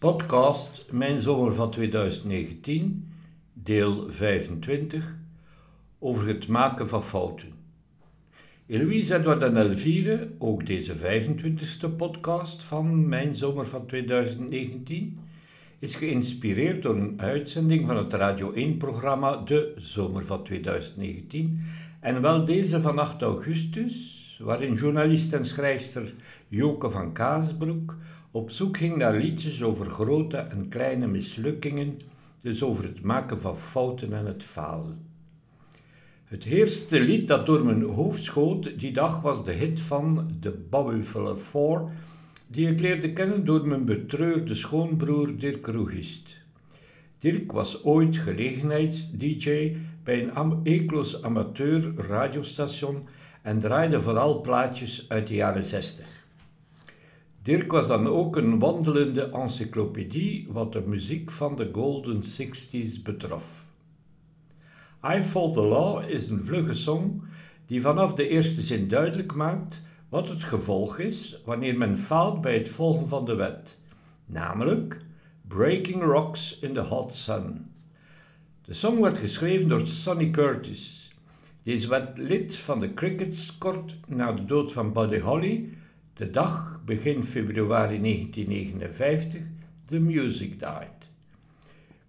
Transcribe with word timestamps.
Podcast 0.00 0.84
Mijn 0.90 1.20
Zomer 1.20 1.54
van 1.54 1.70
2019, 1.70 3.08
deel 3.52 4.06
25, 4.10 5.16
over 5.98 6.26
het 6.26 6.48
maken 6.48 6.88
van 6.88 7.02
fouten. 7.02 7.48
Eloise 8.66 9.14
Edward 9.14 9.42
en 9.42 9.56
Elvire, 9.56 10.28
ook 10.38 10.66
deze 10.66 10.96
25e 10.96 11.96
podcast 11.96 12.62
van 12.62 13.08
Mijn 13.08 13.34
Zomer 13.36 13.66
van 13.66 13.86
2019, 13.86 15.18
is 15.78 15.94
geïnspireerd 15.94 16.82
door 16.82 16.96
een 16.96 17.20
uitzending 17.20 17.86
van 17.86 17.96
het 17.96 18.12
Radio 18.12 18.52
1-programma 18.54 19.36
De 19.36 19.74
Zomer 19.76 20.24
van 20.24 20.44
2019, 20.44 21.60
en 22.00 22.20
wel 22.20 22.44
deze 22.44 22.80
van 22.80 22.98
8 22.98 23.22
augustus, 23.22 24.18
waarin 24.42 24.74
journalist 24.74 25.32
en 25.32 25.46
schrijfster 25.46 26.14
Joke 26.48 26.90
van 26.90 27.12
Kaasbroek 27.12 27.96
op 28.30 28.50
zoek 28.50 28.76
ging 28.76 28.96
naar 28.96 29.16
liedjes 29.16 29.62
over 29.62 29.86
grote 29.86 30.36
en 30.36 30.68
kleine 30.68 31.06
mislukkingen, 31.06 31.98
dus 32.40 32.62
over 32.62 32.84
het 32.84 33.02
maken 33.02 33.40
van 33.40 33.56
fouten 33.56 34.12
en 34.12 34.26
het 34.26 34.44
falen. 34.44 35.08
Het 36.24 36.44
eerste 36.44 37.00
lied 37.00 37.28
dat 37.28 37.46
door 37.46 37.64
mijn 37.64 37.82
hoofd 37.82 38.22
schoot 38.22 38.80
die 38.80 38.92
dag 38.92 39.22
was 39.22 39.44
de 39.44 39.52
hit 39.52 39.80
van 39.80 40.30
de 40.40 40.66
Buffalo 40.70 41.36
Four, 41.36 41.90
die 42.46 42.68
ik 42.68 42.80
leerde 42.80 43.12
kennen 43.12 43.44
door 43.44 43.66
mijn 43.66 43.84
betreurde 43.84 44.54
schoonbroer 44.54 45.36
Dirk 45.36 45.66
Roegist. 45.66 46.36
Dirk 47.18 47.52
was 47.52 47.84
ooit 47.84 48.16
gelegenheids-dj 48.16 49.76
bij 50.04 50.22
een 50.22 50.60
Eekloos 50.62 51.22
amateur 51.22 51.92
radiostation 51.96 53.02
en 53.42 53.60
draaide 53.60 54.02
vooral 54.02 54.40
plaatjes 54.40 55.04
uit 55.08 55.26
de 55.26 55.34
jaren 55.34 55.64
60. 55.64 56.19
Dirk 57.42 57.72
was 57.72 57.86
dan 57.86 58.06
ook 58.06 58.36
een 58.36 58.58
wandelende 58.58 59.30
encyclopedie 59.30 60.46
wat 60.50 60.72
de 60.72 60.80
muziek 60.80 61.30
van 61.30 61.56
de 61.56 61.68
Golden 61.72 62.22
Sixties 62.22 63.02
betrof. 63.02 63.66
I 65.04 65.22
Fought 65.22 65.54
the 65.54 65.62
Law 65.62 66.10
is 66.10 66.28
een 66.28 66.44
vlugge 66.44 66.74
song 66.74 67.22
die 67.66 67.80
vanaf 67.80 68.14
de 68.14 68.28
eerste 68.28 68.60
zin 68.60 68.88
duidelijk 68.88 69.34
maakt 69.34 69.82
wat 70.08 70.28
het 70.28 70.44
gevolg 70.44 70.98
is 70.98 71.40
wanneer 71.44 71.78
men 71.78 71.98
faalt 71.98 72.40
bij 72.40 72.54
het 72.54 72.68
volgen 72.68 73.08
van 73.08 73.24
de 73.24 73.34
wet, 73.34 73.80
namelijk 74.26 75.00
Breaking 75.48 76.02
Rocks 76.02 76.58
in 76.58 76.74
the 76.74 76.80
Hot 76.80 77.12
Sun. 77.12 77.70
De 78.64 78.74
song 78.74 79.00
werd 79.00 79.18
geschreven 79.18 79.68
door 79.68 79.86
Sonny 79.86 80.30
Curtis. 80.30 81.12
Deze 81.62 81.88
werd 81.88 82.18
lid 82.18 82.56
van 82.56 82.80
de 82.80 82.94
Crickets 82.94 83.58
kort 83.58 83.96
na 84.06 84.32
de 84.32 84.44
dood 84.44 84.72
van 84.72 84.92
Buddy 84.92 85.18
Holly 85.18 85.78
de 86.20 86.30
dag, 86.30 86.79
begin 86.90 87.22
februari 87.22 88.00
1959, 88.00 89.42
The 89.86 89.98
Music 90.00 90.58
Died. 90.58 91.08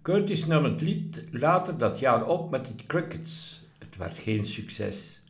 Curtis 0.01 0.45
nam 0.45 0.63
het 0.63 0.81
lied 0.81 1.23
later 1.31 1.77
dat 1.77 1.99
jaar 1.99 2.27
op 2.27 2.51
met 2.51 2.65
de 2.65 2.85
Crickets. 2.87 3.61
Het 3.79 3.97
werd 3.97 4.17
geen 4.17 4.45
succes. 4.45 5.21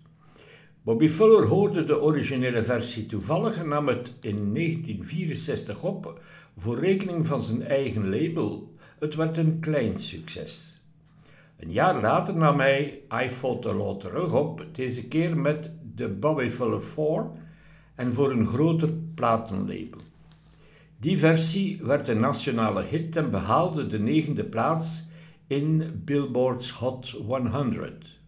Bobby 0.81 1.07
Fuller 1.07 1.45
hoorde 1.45 1.83
de 1.83 2.01
originele 2.01 2.63
versie 2.63 3.05
toevallig 3.05 3.57
en 3.57 3.67
nam 3.67 3.87
het 3.87 4.13
in 4.21 4.53
1964 4.53 5.83
op 5.83 6.21
voor 6.57 6.79
rekening 6.79 7.25
van 7.25 7.41
zijn 7.41 7.63
eigen 7.63 8.09
label. 8.09 8.75
Het 8.99 9.15
werd 9.15 9.37
een 9.37 9.59
klein 9.59 9.99
succes. 9.99 10.81
Een 11.59 11.71
jaar 11.71 12.01
later 12.01 12.35
nam 12.35 12.59
hij 12.59 13.01
I 13.23 13.29
Fought 13.29 13.61
the 13.61 13.73
Law 13.73 13.99
terug 13.99 14.33
op, 14.33 14.65
deze 14.71 15.07
keer 15.07 15.37
met 15.37 15.71
de 15.95 16.07
Bobby 16.07 16.49
Fuller 16.49 16.81
4 16.81 17.49
en 18.01 18.13
voor 18.13 18.31
een 18.31 18.47
groter 18.47 18.89
platenlabel. 19.15 19.99
Die 20.99 21.19
versie 21.19 21.79
werd 21.83 22.07
een 22.07 22.19
nationale 22.19 22.83
hit 22.83 23.15
en 23.15 23.31
behaalde 23.31 23.87
de 23.87 23.99
negende 23.99 24.43
plaats 24.43 25.07
in 25.47 26.01
Billboard's 26.05 26.69
Hot 26.69 27.09
100. 27.09 28.19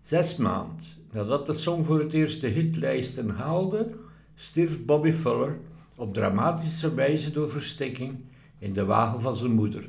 Zes 0.00 0.36
maanden 0.36 0.84
nadat 1.10 1.46
de 1.46 1.52
song 1.52 1.84
voor 1.84 1.98
het 1.98 2.12
eerst 2.12 2.40
de 2.40 2.46
hitlijsten 2.46 3.30
haalde, 3.30 3.90
stierf 4.34 4.84
Bobby 4.84 5.12
Fuller 5.12 5.58
op 5.94 6.14
dramatische 6.14 6.94
wijze 6.94 7.32
door 7.32 7.50
verstikking 7.50 8.16
in 8.58 8.72
de 8.72 8.84
wagen 8.84 9.20
van 9.20 9.34
zijn 9.36 9.52
moeder. 9.52 9.88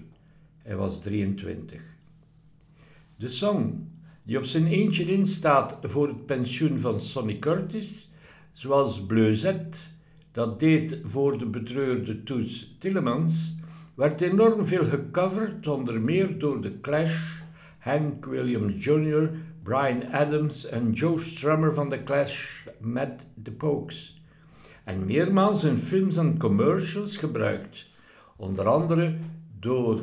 Hij 0.62 0.76
was 0.76 1.02
23. 1.02 1.82
De 3.16 3.28
song, 3.28 3.90
die 4.24 4.38
op 4.38 4.44
zijn 4.44 4.68
eentje 4.68 5.06
instaat 5.06 5.78
voor 5.82 6.08
het 6.08 6.26
pensioen 6.26 6.80
van 6.80 7.00
Sonny 7.00 7.40
Curtis, 7.40 8.10
zoals 8.56 9.06
Bleuzet 9.06 9.90
dat 10.32 10.60
deed 10.60 11.00
voor 11.04 11.38
de 11.38 11.46
betreurde 11.46 12.24
Toets 12.24 12.76
Tillemans, 12.80 13.58
werd 13.96 14.22
enorm 14.22 14.66
veel 14.66 14.84
gecoverd, 14.84 15.68
onder 15.68 16.02
meer 16.02 16.38
door 16.38 16.60
The 16.62 16.80
Clash, 16.82 17.42
Hank 17.80 18.26
Williams 18.26 18.86
Jr., 18.86 19.30
Brian 19.64 20.12
Adams 20.12 20.66
en 20.66 20.92
Joe 20.92 21.20
Strummer 21.20 21.74
van 21.74 21.90
The 21.90 22.04
Clash 22.04 22.66
met 22.80 23.26
The 23.44 23.52
Pokes. 23.52 24.22
En 24.84 25.06
meermaals 25.06 25.64
in 25.64 25.78
films 25.78 26.18
en 26.18 26.38
commercials 26.38 27.18
gebruikt, 27.18 27.90
onder 28.36 28.68
andere 28.68 29.16
door 29.60 30.02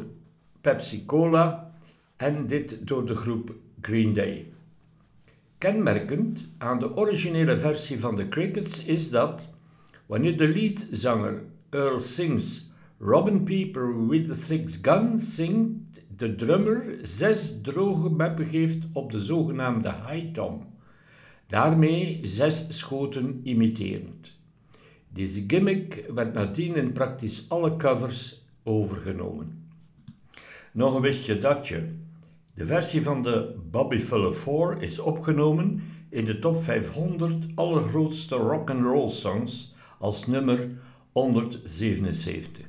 Pepsi 0.61 1.07
Cola 1.07 1.75
en 2.17 2.47
dit 2.47 2.87
door 2.87 3.07
de 3.07 3.15
groep 3.15 3.55
Green 3.81 4.13
Day. 4.13 4.52
Kenmerkend 5.63 6.49
aan 6.59 6.79
de 6.79 6.97
originele 6.97 7.59
versie 7.59 8.01
van 8.01 8.17
de 8.17 8.29
Crickets 8.29 8.85
is 8.85 9.11
dat, 9.11 9.49
wanneer 10.07 10.37
de 10.37 10.49
leadzanger 10.49 11.43
Earl 11.71 12.01
Sings 12.01 12.71
Robin 12.99 13.43
Peeper 13.43 14.09
with 14.09 14.27
the 14.27 14.35
Six 14.35 14.79
Guns 14.83 15.35
zingt, 15.35 16.03
de 16.17 16.35
drummer 16.35 16.99
zes 17.03 17.61
droge 17.61 18.11
meppen 18.11 18.47
geeft 18.47 18.87
op 18.93 19.13
de 19.13 19.21
zogenaamde 19.21 19.95
high 20.09 20.33
tom, 20.33 20.67
daarmee 21.47 22.19
zes 22.23 22.67
schoten 22.69 23.41
imiterend. 23.43 24.39
Deze 25.09 25.45
gimmick 25.47 26.05
werd 26.15 26.33
nadien 26.33 26.75
in 26.75 26.93
praktisch 26.93 27.45
alle 27.49 27.77
covers 27.77 28.45
overgenomen. 28.63 29.69
Nog 30.73 30.95
een 30.95 31.03
wistje 31.03 31.39
datje. 31.39 31.83
De 32.55 32.67
versie 32.67 33.03
van 33.03 33.23
de 33.23 33.55
Bobby 33.71 33.99
Fuller 33.99 34.35
4 34.35 34.83
is 34.83 34.99
opgenomen 34.99 35.83
in 36.09 36.25
de 36.25 36.39
top 36.39 36.63
500 36.63 37.47
allergrootste 37.55 38.37
rock 38.37 38.71
and 38.71 38.83
roll 38.83 39.11
songs 39.11 39.75
als 39.99 40.27
nummer 40.27 40.71
177. 41.13 42.65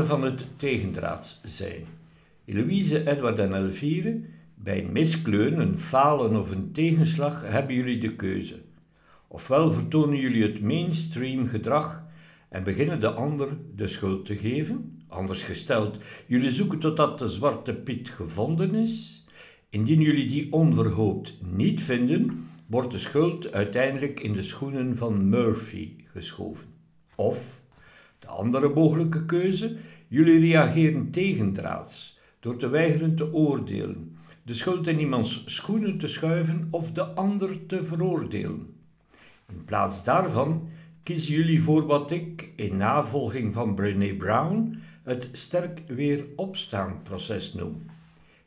Van 0.00 0.22
het 0.22 0.46
tegendraads 0.56 1.40
zijn. 1.44 1.84
Eloïse, 2.44 3.10
Edward 3.10 3.38
en 3.38 3.54
Elvire, 3.54 4.20
bij 4.54 4.84
een 4.84 4.92
miskleun, 4.92 5.60
een 5.60 5.78
falen 5.78 6.36
of 6.36 6.50
een 6.50 6.72
tegenslag 6.72 7.42
hebben 7.44 7.74
jullie 7.74 7.98
de 7.98 8.16
keuze. 8.16 8.60
Ofwel 9.28 9.72
vertonen 9.72 10.18
jullie 10.18 10.42
het 10.42 10.62
mainstream 10.62 11.48
gedrag 11.48 12.04
en 12.48 12.64
beginnen 12.64 13.00
de 13.00 13.10
ander 13.10 13.48
de 13.74 13.88
schuld 13.88 14.24
te 14.24 14.36
geven, 14.36 15.02
anders 15.08 15.42
gesteld, 15.42 15.98
jullie 16.26 16.50
zoeken 16.50 16.78
totdat 16.78 17.18
de 17.18 17.28
zwarte 17.28 17.74
Piet 17.74 18.10
gevonden 18.10 18.74
is. 18.74 19.24
Indien 19.70 20.00
jullie 20.00 20.26
die 20.26 20.52
onverhoopt 20.52 21.38
niet 21.56 21.82
vinden, 21.82 22.48
wordt 22.66 22.90
de 22.90 22.98
schuld 22.98 23.52
uiteindelijk 23.52 24.20
in 24.20 24.32
de 24.32 24.42
schoenen 24.42 24.96
van 24.96 25.28
Murphy 25.28 25.92
geschoven. 26.04 26.66
Of, 27.14 27.61
andere 28.32 28.68
mogelijke 28.68 29.24
keuze, 29.24 29.76
jullie 30.08 30.40
reageren 30.40 31.10
tegendraads 31.10 32.18
door 32.40 32.56
te 32.56 32.68
weigeren 32.68 33.16
te 33.16 33.32
oordelen, 33.32 34.16
de 34.42 34.54
schuld 34.54 34.86
in 34.86 34.98
iemands 34.98 35.42
schoenen 35.46 35.98
te 35.98 36.06
schuiven 36.08 36.68
of 36.70 36.92
de 36.92 37.04
ander 37.04 37.66
te 37.66 37.84
veroordelen. 37.84 38.74
In 39.48 39.64
plaats 39.64 40.04
daarvan 40.04 40.68
kiezen 41.02 41.34
jullie 41.34 41.62
voor 41.62 41.86
wat 41.86 42.10
ik, 42.10 42.52
in 42.56 42.76
navolging 42.76 43.52
van 43.52 43.74
Brené 43.74 44.14
Brown, 44.14 44.78
het 45.02 45.28
sterk 45.32 45.82
weer 45.86 46.24
opstaan 46.36 47.00
proces 47.02 47.54
noem. 47.54 47.82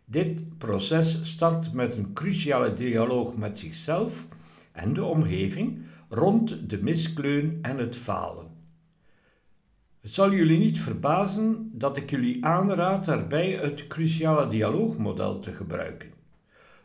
Dit 0.06 0.58
proces 0.58 1.20
start 1.24 1.74
met 1.74 1.96
een 1.96 2.14
cruciale 2.14 2.74
dialoog 2.74 3.36
met 3.36 3.58
zichzelf 3.58 4.28
en 4.72 4.94
de 4.94 5.04
omgeving 5.04 5.80
rond 6.10 6.70
de 6.70 6.84
miskleun 6.84 7.58
en 7.62 7.78
het 7.78 7.96
falen. 7.96 8.45
Het 10.06 10.14
zal 10.14 10.34
jullie 10.34 10.60
niet 10.60 10.80
verbazen 10.80 11.70
dat 11.74 11.98
ik 11.98 12.10
jullie 12.10 12.46
aanraad 12.46 13.06
daarbij 13.06 13.52
het 13.52 13.88
cruciale 13.88 14.48
dialoogmodel 14.48 15.40
te 15.40 15.52
gebruiken. 15.52 16.10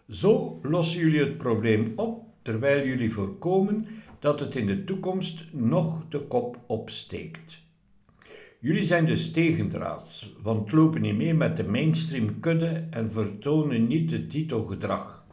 Zo 0.08 0.60
lossen 0.62 1.00
jullie 1.00 1.20
het 1.20 1.38
probleem 1.38 1.92
op 1.96 2.24
terwijl 2.42 2.86
jullie 2.86 3.12
voorkomen 3.12 3.86
dat 4.18 4.40
het 4.40 4.56
in 4.56 4.66
de 4.66 4.84
toekomst 4.84 5.44
nog 5.52 6.04
de 6.08 6.20
kop 6.20 6.58
opsteekt. 6.66 7.58
Jullie 8.58 8.84
zijn 8.84 9.06
dus 9.06 9.30
tegendraads, 9.30 10.34
want 10.42 10.72
lopen 10.72 11.02
niet 11.02 11.16
mee 11.16 11.34
met 11.34 11.56
de 11.56 11.64
mainstream 11.64 12.40
kudde 12.40 12.84
en 12.90 13.10
vertonen 13.10 13.86
niet 13.86 14.10
het 14.10 14.30
dito-gedrag. 14.30 15.24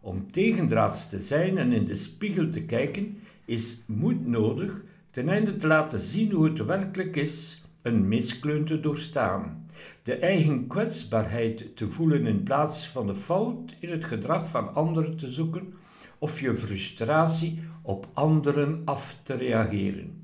Om 0.00 0.30
tegendraads 0.30 1.08
te 1.08 1.18
zijn 1.18 1.58
en 1.58 1.72
in 1.72 1.84
de 1.84 1.96
spiegel 1.96 2.50
te 2.50 2.62
kijken, 2.62 3.18
is 3.44 3.82
moed 3.86 4.26
nodig 4.26 4.86
ten 5.18 5.28
einde 5.28 5.56
te 5.56 5.66
laten 5.66 6.00
zien 6.00 6.32
hoe 6.32 6.44
het 6.44 6.64
werkelijk 6.64 7.16
is 7.16 7.64
een 7.82 8.08
miskleun 8.08 8.64
te 8.64 8.80
doorstaan, 8.80 9.66
de 10.02 10.14
eigen 10.14 10.66
kwetsbaarheid 10.66 11.76
te 11.76 11.88
voelen 11.88 12.26
in 12.26 12.42
plaats 12.42 12.88
van 12.88 13.06
de 13.06 13.14
fout 13.14 13.76
in 13.80 13.90
het 13.90 14.04
gedrag 14.04 14.48
van 14.48 14.74
anderen 14.74 15.16
te 15.16 15.26
zoeken 15.26 15.74
of 16.18 16.40
je 16.40 16.56
frustratie 16.56 17.60
op 17.82 18.06
anderen 18.12 18.82
af 18.84 19.20
te 19.22 19.36
reageren. 19.36 20.22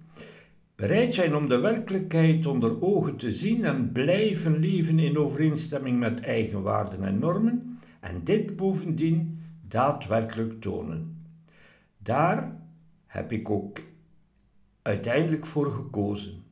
Bereid 0.75 1.15
zijn 1.15 1.35
om 1.37 1.49
de 1.49 1.59
werkelijkheid 1.59 2.47
onder 2.47 2.83
ogen 2.83 3.17
te 3.17 3.31
zien 3.31 3.65
en 3.65 3.93
blijven 3.93 4.59
leven 4.59 4.99
in 4.99 5.19
overeenstemming 5.19 5.99
met 5.99 6.21
eigen 6.21 6.63
waarden 6.63 7.05
en 7.05 7.19
normen 7.19 7.79
en 8.01 8.21
dit 8.25 8.57
bovendien 8.57 9.41
daadwerkelijk 9.69 10.61
tonen. 10.61 11.27
Daar 11.99 12.57
heb 13.07 13.33
ik 13.33 13.51
ook 13.51 13.81
uiteindelijk 14.85 15.47
voor 15.47 15.73
gekozen. 15.73 16.43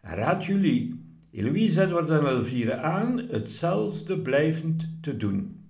En 0.00 0.14
raad 0.14 0.44
jullie, 0.44 1.00
Eloïse 1.30 1.82
Edward 1.82 2.10
en 2.10 2.26
Elvire 2.26 2.76
aan 2.76 3.18
hetzelfde 3.18 4.18
blijvend 4.18 4.88
te 5.00 5.16
doen. 5.16 5.64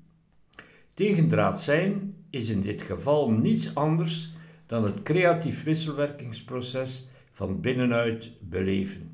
Tegendraad 0.95 1.61
zijn 1.61 2.15
is 2.31 2.49
in 2.49 2.61
dit 2.61 2.83
geval 2.83 3.31
niets 3.31 3.75
anders 3.75 4.33
dan 4.67 4.85
het 4.85 5.03
creatief 5.03 5.65
wisselwerkingsproces 5.65 7.09
van 7.31 7.61
binnenuit 7.61 8.31
beleven. 8.41 9.11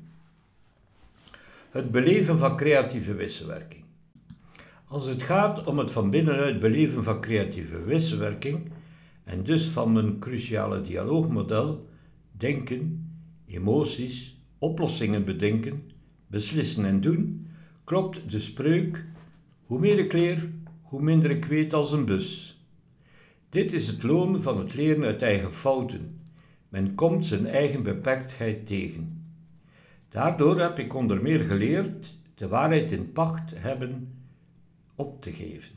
Het 1.69 1.91
beleven 1.91 2.37
van 2.37 2.57
creatieve 2.57 3.13
wisselwerking. 3.13 3.83
Als 4.87 5.05
het 5.05 5.23
gaat 5.23 5.63
om 5.63 5.77
het 5.77 5.91
van 5.91 6.09
binnenuit 6.09 6.59
beleven 6.59 7.03
van 7.03 7.21
creatieve 7.21 7.83
wisselwerking, 7.83 8.71
en 9.23 9.43
dus 9.43 9.65
van 9.65 9.91
mijn 9.91 10.19
cruciale 10.19 10.81
dialoogmodel, 10.81 11.91
denken, 12.43 13.11
emoties, 13.45 14.37
oplossingen 14.57 15.25
bedenken, 15.25 15.79
beslissen 16.27 16.85
en 16.85 17.01
doen, 17.01 17.47
klopt 17.83 18.31
de 18.31 18.39
spreuk: 18.39 19.05
hoe 19.65 19.79
meer 19.79 19.99
ik 19.99 20.13
leer, 20.13 20.49
hoe 20.81 21.01
minder 21.01 21.31
ik 21.31 21.45
weet 21.45 21.73
als 21.73 21.91
een 21.91 22.05
bus. 22.05 22.57
Dit 23.49 23.73
is 23.73 23.87
het 23.87 24.03
loon 24.03 24.41
van 24.41 24.57
het 24.57 24.73
leren 24.73 25.03
uit 25.03 25.21
eigen 25.21 25.53
fouten. 25.53 26.19
Men 26.69 26.95
komt 26.95 27.25
zijn 27.25 27.47
eigen 27.47 27.83
beperktheid 27.83 28.67
tegen. 28.67 29.25
Daardoor 30.09 30.59
heb 30.59 30.79
ik 30.79 30.93
onder 30.95 31.21
meer 31.21 31.39
geleerd 31.39 32.17
de 32.35 32.47
waarheid 32.47 32.91
in 32.91 33.11
pacht 33.11 33.51
hebben 33.55 34.13
op 34.95 35.21
te 35.21 35.31
geven. 35.31 35.71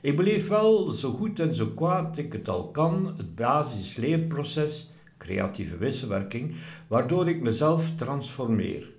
Ik 0.00 0.16
beleef 0.16 0.48
wel 0.48 0.90
zo 0.90 1.12
goed 1.12 1.40
en 1.40 1.54
zo 1.54 1.66
kwaad 1.66 2.18
ik 2.18 2.32
het 2.32 2.48
al 2.48 2.70
kan 2.70 3.14
het 3.16 3.34
basisleerproces, 3.34 4.93
creatieve 5.18 5.76
wisselwerking, 5.76 6.54
waardoor 6.86 7.28
ik 7.28 7.40
mezelf 7.40 7.96
transformeer. 7.96 8.92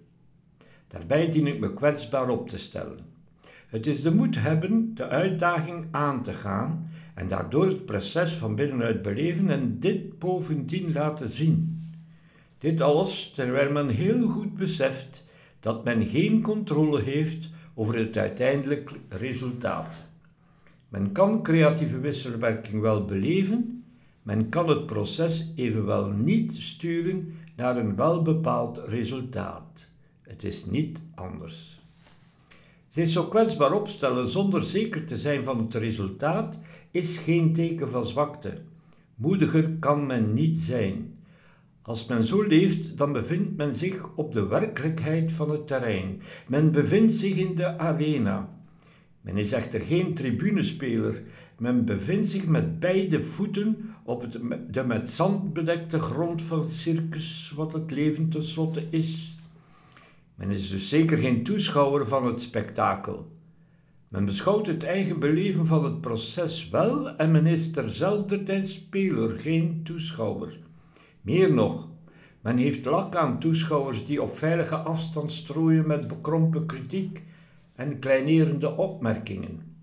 Daarbij 0.87 1.31
dien 1.31 1.47
ik 1.47 1.59
me 1.59 1.73
kwetsbaar 1.73 2.29
op 2.29 2.49
te 2.49 2.57
stellen. 2.57 2.99
Het 3.67 3.87
is 3.87 4.01
de 4.01 4.13
moed 4.13 4.41
hebben 4.41 4.95
de 4.95 5.07
uitdaging 5.07 5.85
aan 5.91 6.23
te 6.23 6.33
gaan 6.33 6.89
en 7.13 7.27
daardoor 7.27 7.67
het 7.67 7.85
proces 7.85 8.33
van 8.33 8.55
binnenuit 8.55 9.01
beleven 9.01 9.49
en 9.49 9.79
dit 9.79 10.19
bovendien 10.19 10.91
laten 10.91 11.29
zien. 11.29 11.83
Dit 12.57 12.81
alles 12.81 13.31
terwijl 13.31 13.71
men 13.71 13.89
heel 13.89 14.27
goed 14.27 14.55
beseft 14.55 15.27
dat 15.59 15.83
men 15.83 16.05
geen 16.05 16.41
controle 16.41 17.01
heeft 17.01 17.49
over 17.73 17.97
het 17.97 18.17
uiteindelijk 18.17 18.91
resultaat. 19.09 20.03
Men 20.89 21.11
kan 21.11 21.43
creatieve 21.43 21.99
wisselwerking 21.99 22.81
wel 22.81 23.05
beleven, 23.05 23.84
men 24.25 24.49
kan 24.49 24.69
het 24.69 24.85
proces 24.85 25.51
evenwel 25.55 26.09
niet 26.09 26.53
sturen 26.53 27.33
naar 27.55 27.77
een 27.77 27.95
welbepaald 27.95 28.81
resultaat. 28.87 29.89
Het 30.21 30.43
is 30.43 30.65
niet 30.65 31.01
anders. 31.15 31.81
Zich 32.87 33.07
zo 33.07 33.23
kwetsbaar 33.23 33.71
opstellen 33.71 34.29
zonder 34.29 34.63
zeker 34.63 35.05
te 35.05 35.17
zijn 35.17 35.43
van 35.43 35.57
het 35.57 35.73
resultaat 35.73 36.59
is 36.91 37.17
geen 37.17 37.53
teken 37.53 37.91
van 37.91 38.05
zwakte. 38.05 38.61
Moediger 39.15 39.69
kan 39.79 40.05
men 40.05 40.33
niet 40.33 40.59
zijn. 40.59 41.17
Als 41.81 42.05
men 42.05 42.23
zo 42.23 42.41
leeft, 42.41 42.97
dan 42.97 43.13
bevindt 43.13 43.57
men 43.57 43.75
zich 43.75 44.09
op 44.15 44.33
de 44.33 44.47
werkelijkheid 44.47 45.31
van 45.31 45.49
het 45.49 45.67
terrein. 45.67 46.21
Men 46.47 46.71
bevindt 46.71 47.13
zich 47.13 47.35
in 47.35 47.55
de 47.55 47.77
arena. 47.77 48.49
Men 49.21 49.37
is 49.37 49.51
echter 49.51 49.81
geen 49.81 50.13
tribunespeler. 50.13 51.23
Men 51.57 51.85
bevindt 51.85 52.27
zich 52.27 52.45
met 52.45 52.79
beide 52.79 53.21
voeten 53.21 53.94
op 54.05 54.31
de 54.71 54.83
met 54.83 55.09
zand 55.09 55.53
bedekte 55.53 55.99
grond 55.99 56.41
van 56.41 56.59
het 56.59 56.73
circus, 56.73 57.51
wat 57.55 57.73
het 57.73 57.91
leven 57.91 58.29
tenslotte 58.29 58.87
is. 58.89 59.37
Men 60.35 60.49
is 60.49 60.69
dus 60.69 60.89
zeker 60.89 61.17
geen 61.17 61.43
toeschouwer 61.43 62.07
van 62.07 62.25
het 62.25 62.41
spektakel. 62.41 63.31
Men 64.07 64.25
beschouwt 64.25 64.67
het 64.67 64.83
eigen 64.83 65.19
beleven 65.19 65.65
van 65.65 65.83
het 65.83 66.01
proces 66.01 66.69
wel 66.69 67.15
en 67.17 67.31
men 67.31 67.45
is 67.45 67.71
terzelfde 67.71 68.43
tijd 68.43 68.69
speler, 68.69 69.39
geen 69.39 69.81
toeschouwer. 69.83 70.59
Meer 71.21 71.53
nog, 71.53 71.87
men 72.41 72.57
heeft 72.57 72.85
lak 72.85 73.15
aan 73.15 73.39
toeschouwers 73.39 74.05
die 74.05 74.21
op 74.21 74.31
veilige 74.31 74.75
afstand 74.75 75.31
strooien 75.31 75.87
met 75.87 76.07
bekrompen 76.07 76.65
kritiek 76.65 77.23
en 77.75 77.99
kleinerende 77.99 78.77
opmerkingen. 78.77 79.74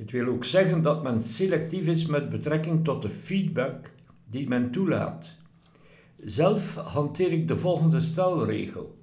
Dit 0.00 0.10
wil 0.10 0.26
ook 0.26 0.44
zeggen 0.44 0.82
dat 0.82 1.02
men 1.02 1.20
selectief 1.20 1.86
is 1.86 2.06
met 2.06 2.30
betrekking 2.30 2.84
tot 2.84 3.02
de 3.02 3.08
feedback 3.08 3.90
die 4.30 4.48
men 4.48 4.70
toelaat. 4.70 5.36
Zelf 6.24 6.74
hanteer 6.74 7.32
ik 7.32 7.48
de 7.48 7.56
volgende 7.56 8.00
stelregel. 8.00 8.98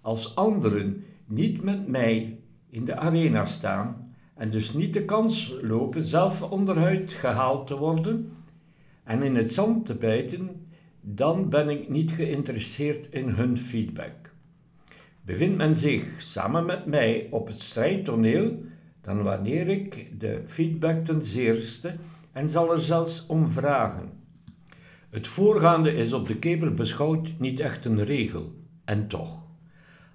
Als 0.00 0.34
anderen 0.34 1.04
niet 1.26 1.62
met 1.62 1.86
mij 1.86 2.38
in 2.70 2.84
de 2.84 2.96
arena 2.96 3.44
staan 3.44 4.14
en 4.34 4.50
dus 4.50 4.72
niet 4.72 4.92
de 4.94 5.04
kans 5.04 5.54
lopen 5.62 6.04
zelf 6.04 6.42
onderuit 6.42 7.12
gehaald 7.12 7.66
te 7.66 7.76
worden 7.76 8.32
en 9.04 9.22
in 9.22 9.36
het 9.36 9.52
zand 9.52 9.86
te 9.86 9.94
bijten, 9.94 10.66
dan 11.00 11.48
ben 11.48 11.68
ik 11.68 11.88
niet 11.88 12.10
geïnteresseerd 12.10 13.10
in 13.10 13.28
hun 13.28 13.58
feedback. 13.58 14.32
Bevindt 15.22 15.56
men 15.56 15.76
zich 15.76 16.22
samen 16.22 16.66
met 16.66 16.86
mij 16.86 17.28
op 17.30 17.46
het 17.46 17.60
strijdtoneel, 17.60 18.64
dan 19.06 19.22
wanneer 19.22 19.68
ik 19.68 20.20
de 20.20 20.42
feedback 20.44 21.04
ten 21.04 21.24
zeerste 21.24 21.94
en 22.32 22.48
zal 22.48 22.72
er 22.72 22.80
zelfs 22.80 23.26
om 23.26 23.48
vragen. 23.48 24.10
Het 25.10 25.26
voorgaande 25.26 25.92
is 25.92 26.12
op 26.12 26.28
de 26.28 26.36
keper 26.36 26.74
beschouwd 26.74 27.32
niet 27.38 27.60
echt 27.60 27.84
een 27.84 28.04
regel, 28.04 28.52
en 28.84 29.08
toch. 29.08 29.46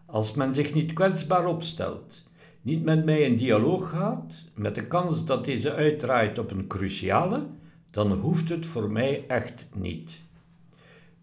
Als 0.06 0.34
men 0.34 0.54
zich 0.54 0.74
niet 0.74 0.94
kwetsbaar 0.94 1.46
opstelt, 1.46 2.28
niet 2.62 2.84
met 2.84 3.06
mij 3.06 3.22
in 3.22 3.36
dialoog 3.36 3.90
gaat, 3.90 4.44
met 4.54 4.76
de 4.76 4.88
kans 4.88 5.26
dat 5.26 5.46
deze 5.46 5.74
uitdraait 5.74 6.40
op 6.40 6.52
een 6.52 6.68
cruciale, 6.68 7.46
dan 7.92 8.12
hoeft 8.12 8.50
het 8.50 8.66
voor 8.66 8.92
mij 8.92 9.24
echt 9.28 9.68
niet. 9.76 10.22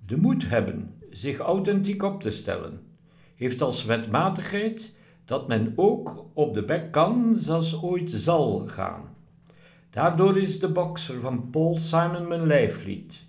De 0.06 0.16
moed 0.16 0.48
hebben 0.48 0.94
zich 1.10 1.38
authentiek 1.38 2.02
op 2.02 2.22
te 2.22 2.30
stellen, 2.30 2.80
heeft 3.34 3.62
als 3.62 3.84
wetmatigheid 3.84 4.96
dat 5.28 5.49
men 5.49 5.73
ook 5.76 6.25
op 6.32 6.54
de 6.54 6.64
bek 6.64 6.92
kan, 6.92 7.37
zelfs 7.37 7.82
ooit 7.82 8.11
zal 8.11 8.66
gaan. 8.66 9.02
Daardoor 9.90 10.38
is 10.38 10.61
de 10.61 10.68
bokser 10.68 11.20
van 11.20 11.50
Paul 11.50 11.76
Simon 11.78 12.28
mijn 12.28 12.47
lijflied. 12.47 13.25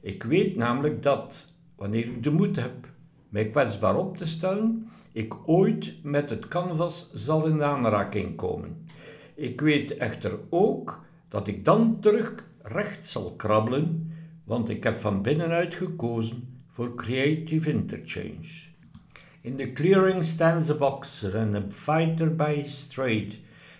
Ik 0.00 0.22
weet 0.22 0.56
namelijk 0.56 1.02
dat, 1.02 1.54
wanneer 1.76 2.04
ik 2.04 2.22
de 2.22 2.30
moed 2.30 2.56
heb 2.56 2.88
mij 3.28 3.50
kwetsbaar 3.50 3.96
op 3.96 4.16
te 4.16 4.26
stellen, 4.26 4.88
ik 5.12 5.34
ooit 5.48 5.94
met 6.02 6.30
het 6.30 6.48
canvas 6.48 7.10
zal 7.14 7.46
in 7.46 7.62
aanraking 7.62 8.36
komen. 8.36 8.86
Ik 9.34 9.60
weet 9.60 9.96
echter 9.96 10.38
ook 10.50 11.04
dat 11.28 11.48
ik 11.48 11.64
dan 11.64 12.00
terug 12.00 12.48
recht 12.62 13.06
zal 13.06 13.34
krabbelen, 13.36 14.12
want 14.44 14.68
ik 14.68 14.82
heb 14.84 14.94
van 14.94 15.22
binnenuit 15.22 15.74
gekozen 15.74 16.62
voor 16.66 16.94
creative 16.94 17.70
interchange. 17.70 18.74
In 19.46 19.58
the 19.58 19.68
clearing 19.68 20.24
stands 20.24 20.68
a 20.70 20.74
boxer 20.74 21.38
and 21.38 21.56
a 21.56 21.62
fighter 21.70 22.28
by 22.28 22.56
his 22.56 22.88
trade, 22.88 23.36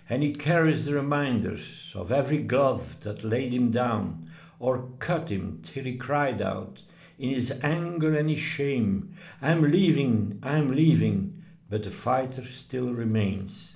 and 0.08 0.22
he 0.22 0.32
carries 0.32 0.84
the 0.84 0.94
reminders 0.94 1.90
of 1.92 2.12
every 2.12 2.38
glove 2.38 3.00
that 3.00 3.24
laid 3.24 3.52
him 3.52 3.72
down 3.72 4.30
or 4.60 4.88
cut 5.00 5.28
him 5.28 5.58
till 5.64 5.82
he 5.82 5.96
cried 5.96 6.40
out 6.40 6.82
in 7.18 7.30
his 7.30 7.52
anger 7.64 8.16
and 8.16 8.30
his 8.30 8.38
shame, 8.38 9.16
I'm 9.42 9.62
leaving, 9.62 10.38
I'm 10.40 10.72
leaving, 10.72 11.42
but 11.68 11.82
the 11.82 11.90
fighter 11.90 12.46
still 12.46 12.94
remains. 12.94 13.74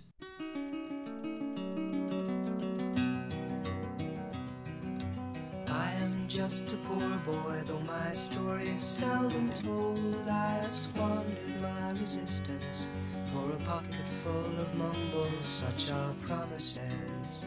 Just 6.61 6.73
a 6.75 6.77
poor 6.79 7.17
boy, 7.25 7.63
though 7.65 7.81
my 7.81 8.13
story 8.13 8.69
is 8.69 8.83
seldom 8.83 9.51
told. 9.53 10.29
I 10.29 10.67
squandered 10.69 11.61
my 11.63 11.93
resistance 11.93 12.89
for 13.33 13.51
a 13.53 13.57
pocket 13.65 14.09
full 14.23 14.61
of 14.61 14.75
mumbles, 14.75 15.47
such 15.47 15.91
are 15.91 16.13
promises. 16.23 17.47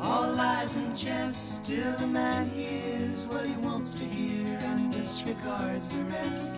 All 0.00 0.32
lies 0.32 0.76
and 0.76 0.96
jest, 0.96 1.56
still 1.56 1.96
a 1.98 2.06
man 2.06 2.48
hears 2.50 3.26
what 3.26 3.44
he 3.44 3.54
wants 3.56 3.94
to 3.96 4.04
hear 4.04 4.58
and 4.62 4.92
disregards 4.92 5.90
the 5.90 6.02
rest. 6.04 6.54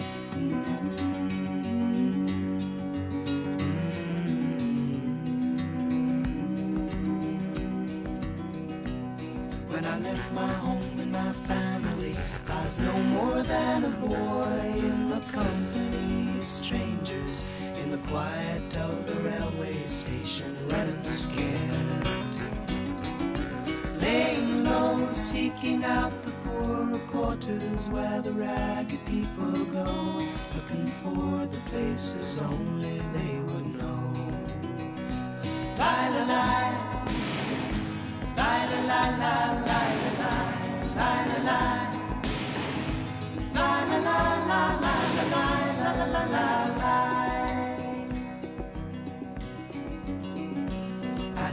No 12.78 12.92
more 12.98 13.42
than 13.42 13.84
a 13.84 13.88
boy 13.88 14.60
in 14.76 15.08
the 15.08 15.20
company 15.32 16.38
of 16.40 16.46
strangers 16.46 17.44
in 17.74 17.90
the 17.90 17.98
quiet 18.08 18.76
of 18.76 19.06
the 19.06 19.14
railway 19.16 19.86
station, 19.86 20.56
running 20.68 21.04
scared. 21.04 22.08
Laying 24.00 24.64
low, 24.64 25.08
seeking 25.12 25.84
out 25.84 26.12
the 26.22 26.32
poorer 26.44 26.98
quarters 27.10 27.88
where 27.90 28.20
the 28.20 28.32
ragged 28.32 29.04
people 29.06 29.64
go, 29.66 30.26
looking 30.54 30.86
for 31.02 31.46
the 31.46 31.58
places 31.70 32.40
only 32.40 33.00
they 33.14 33.38
would 33.40 33.66
know. 33.78 34.02
La. 35.78 36.08
La 36.08 36.24
la 36.24 36.46
la 38.36 38.64
la 38.68 38.86
la 38.88 39.02
la 39.06 39.82
la 40.16 40.34
la 40.96 41.14
la 41.34 41.46
La 41.46 41.85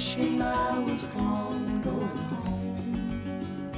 Wishing 0.00 0.40
I 0.40 0.78
was 0.78 1.04
gone, 1.04 1.82
going 1.82 2.24
home. 2.32 3.74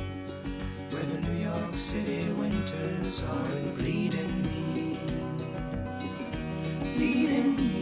Where 0.90 1.02
the 1.02 1.20
New 1.20 1.38
York 1.42 1.76
City 1.76 2.30
winters 2.38 3.24
are 3.24 3.72
bleeding 3.74 4.42
me 4.42 5.00
bleeding 6.94 7.56
me 7.56 7.81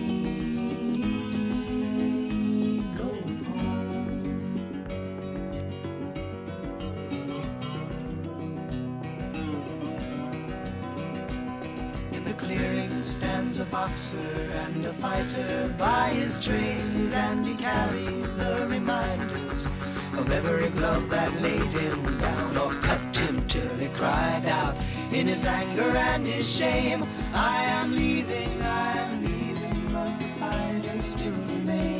boxer 13.90 14.16
and 14.66 14.87
a 14.87 14.92
fighter 14.92 15.75
by 15.76 16.11
his 16.11 16.38
trade, 16.38 17.12
and 17.12 17.44
he 17.44 17.56
carries 17.56 18.37
the 18.37 18.66
reminders 18.68 19.66
of 20.16 20.30
every 20.30 20.68
glove 20.70 21.09
that 21.11 21.32
laid 21.42 21.73
him 21.73 22.18
down 22.20 22.56
or 22.56 22.73
cut 22.82 23.16
him 23.16 23.44
till 23.49 23.76
he 23.78 23.88
cried 23.88 24.47
out 24.47 24.76
in 25.12 25.26
his 25.26 25.44
anger 25.44 25.97
and 25.97 26.25
his 26.25 26.49
shame, 26.49 27.04
I 27.35 27.64
am 27.64 27.92
leaving, 27.92 28.62
I 28.62 28.92
am 28.99 29.23
leaving, 29.25 29.92
but 29.92 30.18
the 30.20 30.28
fighter 30.38 31.02
still 31.02 31.32
remains. 31.32 32.00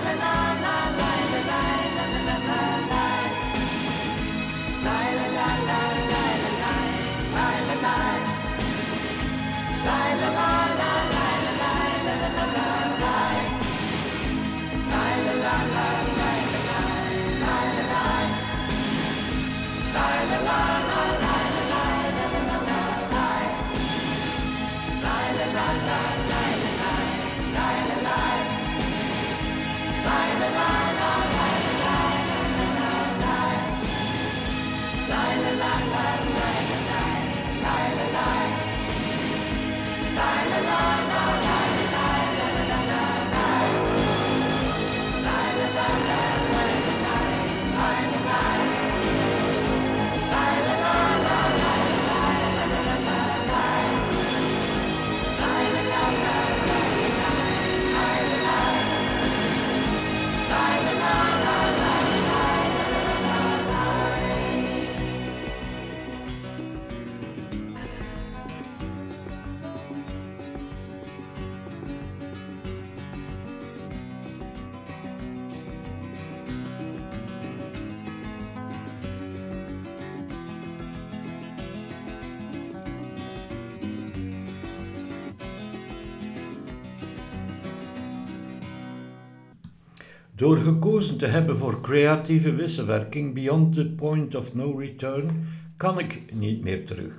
Door 90.41 90.57
gekozen 90.57 91.17
te 91.17 91.25
hebben 91.25 91.57
voor 91.57 91.81
creatieve 91.81 92.55
wisselwerking 92.55 93.33
beyond 93.33 93.73
the 93.73 93.89
point 93.89 94.35
of 94.35 94.55
no 94.55 94.77
return, 94.77 95.47
kan 95.77 95.99
ik 95.99 96.23
niet 96.33 96.63
meer 96.63 96.85
terug. 96.85 97.13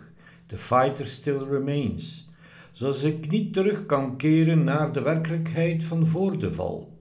The 0.46 0.58
fighter 0.58 1.06
still 1.06 1.38
remains. 1.50 2.28
Zoals 2.72 3.02
ik 3.02 3.30
niet 3.30 3.52
terug 3.52 3.86
kan 3.86 4.16
keren 4.16 4.64
naar 4.64 4.92
de 4.92 5.02
werkelijkheid 5.02 5.84
van 5.84 6.06
voor 6.06 6.38
de 6.38 6.52
val. 6.52 6.98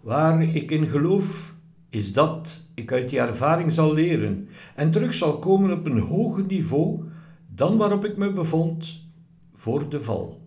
Waar 0.00 0.42
ik 0.42 0.70
in 0.70 0.88
geloof, 0.88 1.54
is 1.88 2.12
dat 2.12 2.62
ik 2.74 2.92
uit 2.92 3.08
die 3.08 3.18
ervaring 3.18 3.72
zal 3.72 3.92
leren 3.92 4.48
en 4.74 4.90
terug 4.90 5.14
zal 5.14 5.38
komen 5.38 5.72
op 5.72 5.86
een 5.86 5.98
hoger 5.98 6.44
niveau 6.44 7.04
dan 7.54 7.76
waarop 7.76 8.04
ik 8.04 8.16
me 8.16 8.32
bevond 8.32 9.06
voor 9.54 9.88
de 9.88 10.02
val. 10.02 10.39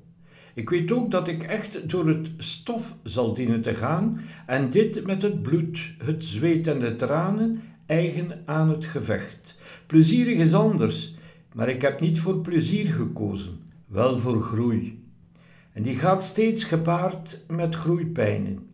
Ik 0.54 0.70
weet 0.70 0.92
ook 0.92 1.12
dat 1.12 1.28
ik 1.28 1.44
echt 1.44 1.90
door 1.90 2.08
het 2.08 2.30
stof 2.38 2.98
zal 3.04 3.34
dienen 3.34 3.62
te 3.62 3.74
gaan 3.74 4.20
en 4.46 4.70
dit 4.70 5.06
met 5.06 5.22
het 5.22 5.42
bloed, 5.42 5.94
het 5.98 6.24
zweet 6.24 6.68
en 6.68 6.80
de 6.80 6.96
tranen 6.96 7.62
eigen 7.86 8.42
aan 8.46 8.70
het 8.70 8.86
gevecht. 8.86 9.56
Plezierig 9.88 10.38
is 10.38 10.54
anders, 10.54 11.16
maar 11.54 11.70
ik 11.70 11.82
heb 11.82 12.00
niet 12.00 12.20
voor 12.20 12.42
plezier 12.42 12.94
gekozen, 12.94 13.60
wel 13.88 14.20
voor 14.20 14.42
groei. 14.42 15.04
En 15.72 15.84
die 15.84 15.96
gaat 15.96 16.24
steeds 16.24 16.64
gepaard 16.64 17.44
met 17.48 17.76
groeipijnen. 17.76 18.68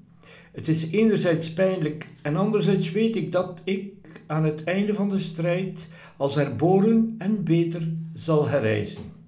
Het 0.52 0.68
is 0.68 0.92
enerzijds 0.92 1.54
pijnlijk 1.54 2.08
en 2.22 2.36
anderzijds 2.36 2.92
weet 2.92 3.16
ik 3.16 3.32
dat 3.32 3.62
ik 3.64 3.94
aan 4.28 4.44
het 4.44 4.64
einde 4.64 4.94
van 4.94 5.10
de 5.10 5.20
strijd 5.20 5.88
als 6.18 6.36
herboren 6.36 7.16
en 7.18 7.44
beter 7.44 7.92
zal 8.14 8.48
herrijzen. 8.48 9.19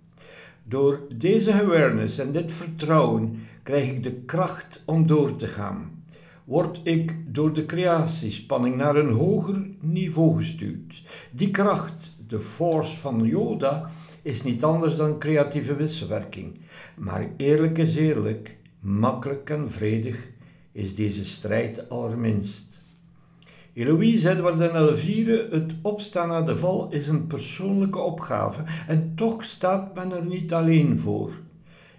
Door 0.71 0.99
deze 1.15 1.53
awareness 1.53 2.17
en 2.17 2.31
dit 2.31 2.51
vertrouwen 2.51 3.39
krijg 3.63 3.89
ik 3.89 4.03
de 4.03 4.13
kracht 4.13 4.83
om 4.85 5.07
door 5.07 5.35
te 5.35 5.47
gaan. 5.47 6.03
Word 6.43 6.79
ik 6.83 7.15
door 7.27 7.53
de 7.53 7.65
creatiespanning 7.65 8.75
naar 8.75 8.95
een 8.95 9.11
hoger 9.11 9.67
niveau 9.79 10.35
gestuurd. 10.35 11.03
Die 11.31 11.51
kracht, 11.51 12.15
de 12.27 12.39
force 12.39 12.97
van 12.97 13.23
Yoda, 13.23 13.91
is 14.21 14.43
niet 14.43 14.63
anders 14.63 14.95
dan 14.95 15.19
creatieve 15.19 15.75
wisselwerking. 15.75 16.59
Maar 16.95 17.27
eerlijk 17.37 17.77
is 17.77 17.95
eerlijk, 17.95 18.57
makkelijk 18.79 19.49
en 19.49 19.71
vredig 19.71 20.27
is 20.71 20.95
deze 20.95 21.25
strijd 21.25 21.89
allerminst. 21.89 22.70
Eloïse 23.73 24.29
Edward 24.29 24.59
en 24.59 24.75
Elvire, 24.75 25.47
het 25.51 25.73
opstaan 25.81 26.27
naar 26.27 26.45
de 26.45 26.55
val 26.55 26.87
is 26.89 27.07
een 27.07 27.27
persoonlijke 27.27 27.99
opgave 27.99 28.63
en 28.87 29.11
toch 29.15 29.43
staat 29.43 29.95
men 29.95 30.11
er 30.11 30.25
niet 30.25 30.53
alleen 30.53 30.99
voor. 30.99 31.31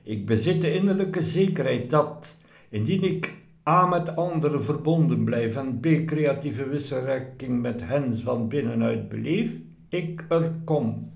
Ik 0.03 0.27
bezit 0.27 0.61
de 0.61 0.75
innerlijke 0.75 1.23
zekerheid 1.23 1.91
dat, 1.91 2.37
indien 2.69 3.03
ik 3.03 3.37
A 3.69 3.87
met 3.87 4.17
anderen 4.17 4.65
verbonden 4.65 5.25
blijf 5.25 5.57
en 5.57 5.81
B 5.81 5.87
creatieve 6.07 6.69
wisselwerking 6.69 7.63
met 7.63 7.81
hen 7.85 8.17
van 8.17 8.49
binnenuit 8.49 9.09
beleef, 9.09 9.59
ik 9.89 10.25
er 10.29 10.53
kom. 10.65 11.11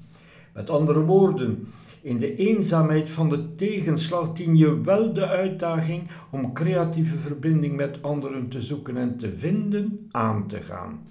Met 0.53 0.71
andere 0.71 1.01
woorden, 1.01 1.69
in 2.07 2.19
de 2.19 2.37
eenzaamheid 2.37 3.11
van 3.11 3.29
de 3.29 3.55
tegenslag 3.55 4.33
dien 4.33 4.57
je 4.57 4.81
wel 4.81 5.13
de 5.13 5.27
uitdaging 5.27 6.03
om 6.31 6.53
creatieve 6.53 7.17
verbinding 7.17 7.77
met 7.77 8.03
anderen 8.03 8.49
te 8.49 8.63
zoeken 8.63 8.97
en 8.97 9.17
te 9.17 9.37
vinden 9.37 10.09
aan 10.11 10.47
te 10.47 10.61
gaan. 10.63 11.09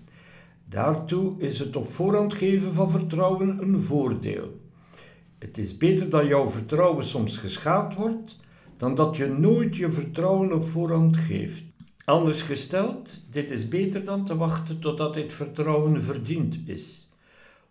Daartoe 0.69 1.33
is 1.37 1.59
het 1.59 1.75
op 1.75 1.87
voorhand 1.87 2.33
geven 2.33 2.73
van 2.73 2.89
vertrouwen 2.89 3.61
een 3.61 3.79
voordeel. 3.79 4.59
Het 5.37 5.57
is 5.57 5.77
beter 5.77 6.09
dat 6.09 6.27
jouw 6.27 6.49
vertrouwen 6.49 7.05
soms 7.05 7.37
geschaad 7.37 7.95
wordt, 7.95 8.39
dan 8.77 8.95
dat 8.95 9.15
je 9.15 9.27
nooit 9.27 9.75
je 9.75 9.89
vertrouwen 9.89 10.53
op 10.53 10.65
voorhand 10.65 11.17
geeft. 11.17 11.63
Anders 12.05 12.41
gesteld, 12.41 13.21
dit 13.31 13.51
is 13.51 13.67
beter 13.67 14.05
dan 14.05 14.25
te 14.25 14.37
wachten 14.37 14.79
totdat 14.79 15.13
dit 15.13 15.33
vertrouwen 15.33 16.01
verdiend 16.01 16.59
is, 16.65 17.09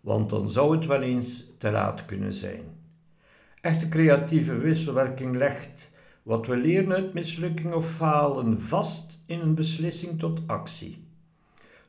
want 0.01 0.29
dan 0.29 0.49
zou 0.49 0.75
het 0.75 0.85
wel 0.85 1.01
eens 1.01 1.47
te 1.57 1.71
laat 1.71 2.05
kunnen 2.05 2.33
zijn. 2.33 2.74
Echte 3.65 3.89
creatieve 3.89 4.57
wisselwerking 4.57 5.35
legt 5.35 5.91
wat 6.23 6.47
we 6.47 6.57
leren 6.57 6.93
uit 6.93 7.13
mislukking 7.13 7.73
of 7.73 7.95
falen 7.95 8.61
vast 8.61 9.23
in 9.25 9.39
een 9.39 9.55
beslissing 9.55 10.19
tot 10.19 10.41
actie. 10.45 10.97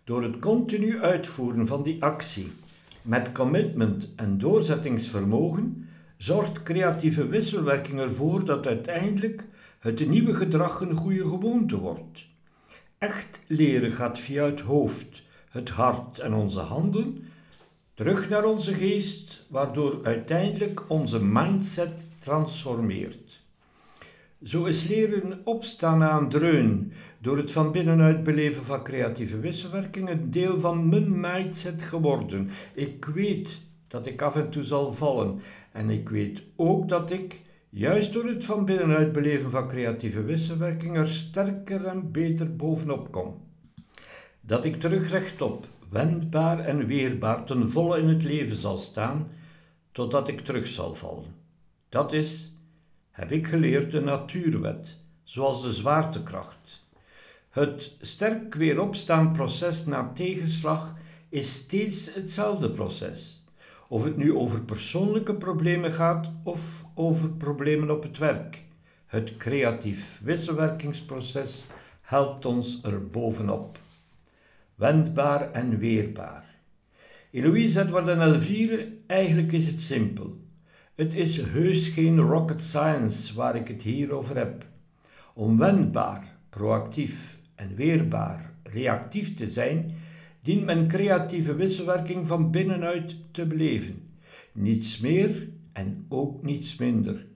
Door 0.04 0.22
het 0.22 0.38
continu 0.38 1.02
uitvoeren 1.02 1.66
van 1.66 1.82
die 1.82 2.02
actie 2.02 2.52
met 3.02 3.32
commitment 3.32 4.08
en 4.14 4.38
doorzettingsvermogen 4.38 5.88
zorgt 6.16 6.62
creatieve 6.62 7.26
wisselwerking 7.28 8.00
ervoor 8.00 8.44
dat 8.44 8.66
uiteindelijk 8.66 9.44
het 9.78 10.08
nieuwe 10.08 10.34
gedrag 10.34 10.80
een 10.80 10.96
goede 10.96 11.28
gewoonte 11.28 11.78
wordt. 11.78 12.26
Echt 12.98 13.40
leren 13.46 13.92
gaat 13.92 14.18
via 14.18 14.44
het 14.44 14.60
hoofd, 14.60 15.22
het 15.50 15.68
hart 15.68 16.18
en 16.18 16.34
onze 16.34 16.60
handen 16.60 17.24
terug 17.96 18.28
naar 18.28 18.44
onze 18.44 18.74
geest, 18.74 19.44
waardoor 19.48 20.00
uiteindelijk 20.02 20.90
onze 20.90 21.24
mindset 21.24 22.08
transformeert. 22.18 23.40
Zo 24.42 24.64
is 24.64 24.88
leren 24.88 25.40
opstaan 25.44 26.02
een 26.02 26.28
dreun, 26.28 26.92
door 27.18 27.36
het 27.36 27.52
van 27.52 27.72
binnenuit 27.72 28.22
beleven 28.22 28.64
van 28.64 28.82
creatieve 28.82 29.38
wisselwerking, 29.38 30.08
een 30.08 30.30
deel 30.30 30.60
van 30.60 30.88
mijn 30.88 31.20
mindset 31.20 31.82
geworden. 31.82 32.50
Ik 32.74 33.04
weet 33.04 33.60
dat 33.88 34.06
ik 34.06 34.22
af 34.22 34.36
en 34.36 34.50
toe 34.50 34.62
zal 34.62 34.92
vallen 34.92 35.40
en 35.72 35.90
ik 35.90 36.08
weet 36.08 36.42
ook 36.56 36.88
dat 36.88 37.10
ik, 37.10 37.40
juist 37.70 38.12
door 38.12 38.24
het 38.24 38.44
van 38.44 38.64
binnenuit 38.64 39.12
beleven 39.12 39.50
van 39.50 39.68
creatieve 39.68 40.22
wisselwerking, 40.22 40.96
er 40.96 41.08
sterker 41.08 41.84
en 41.84 42.12
beter 42.12 42.56
bovenop 42.56 43.12
kom. 43.12 43.44
Dat 44.40 44.64
ik 44.64 44.80
terug 44.80 45.10
rechtop, 45.10 45.66
wendbaar 45.88 46.58
en 46.58 46.86
weerbaar 46.86 47.44
ten 47.44 47.70
volle 47.70 47.98
in 47.98 48.08
het 48.08 48.22
leven 48.22 48.56
zal 48.56 48.78
staan, 48.78 49.30
totdat 49.92 50.28
ik 50.28 50.40
terug 50.40 50.66
zal 50.66 50.94
vallen. 50.94 51.34
Dat 51.88 52.12
is, 52.12 52.52
heb 53.10 53.32
ik 53.32 53.46
geleerd, 53.46 53.92
de 53.92 54.00
natuurwet, 54.00 54.96
zoals 55.22 55.62
de 55.62 55.72
zwaartekracht. 55.72 56.84
Het 57.50 57.96
sterk 58.00 58.54
weer 58.54 58.80
opstaan 58.80 59.32
proces 59.32 59.86
na 59.86 60.10
tegenslag 60.14 60.94
is 61.28 61.54
steeds 61.54 62.14
hetzelfde 62.14 62.70
proces. 62.70 63.44
Of 63.88 64.04
het 64.04 64.16
nu 64.16 64.34
over 64.34 64.60
persoonlijke 64.60 65.34
problemen 65.34 65.92
gaat 65.92 66.30
of 66.42 66.84
over 66.94 67.30
problemen 67.30 67.90
op 67.90 68.02
het 68.02 68.18
werk. 68.18 68.62
Het 69.06 69.36
creatief 69.36 70.20
wisselwerkingsproces 70.22 71.66
helpt 72.00 72.44
ons 72.44 72.82
er 72.82 73.06
bovenop 73.06 73.78
wendbaar 74.76 75.50
en 75.50 75.78
weerbaar. 75.78 76.44
Eloïse 77.30 77.80
Edward 77.80 78.08
en 78.08 78.20
Elvire, 78.20 78.92
eigenlijk 79.06 79.52
is 79.52 79.66
het 79.66 79.80
simpel. 79.80 80.36
Het 80.94 81.14
is 81.14 81.42
heus 81.42 81.88
geen 81.88 82.20
rocket 82.20 82.62
science 82.62 83.34
waar 83.34 83.56
ik 83.56 83.68
het 83.68 83.82
hier 83.82 84.12
over 84.12 84.36
heb. 84.36 84.66
Om 85.34 85.58
wendbaar, 85.58 86.36
proactief 86.48 87.38
en 87.54 87.74
weerbaar, 87.74 88.54
reactief 88.62 89.34
te 89.34 89.46
zijn, 89.46 89.94
dient 90.42 90.64
men 90.64 90.88
creatieve 90.88 91.54
wisselwerking 91.54 92.26
van 92.26 92.50
binnenuit 92.50 93.16
te 93.30 93.46
beleven. 93.46 94.02
Niets 94.52 95.00
meer 95.00 95.48
en 95.72 96.06
ook 96.08 96.42
niets 96.42 96.76
minder. 96.76 97.26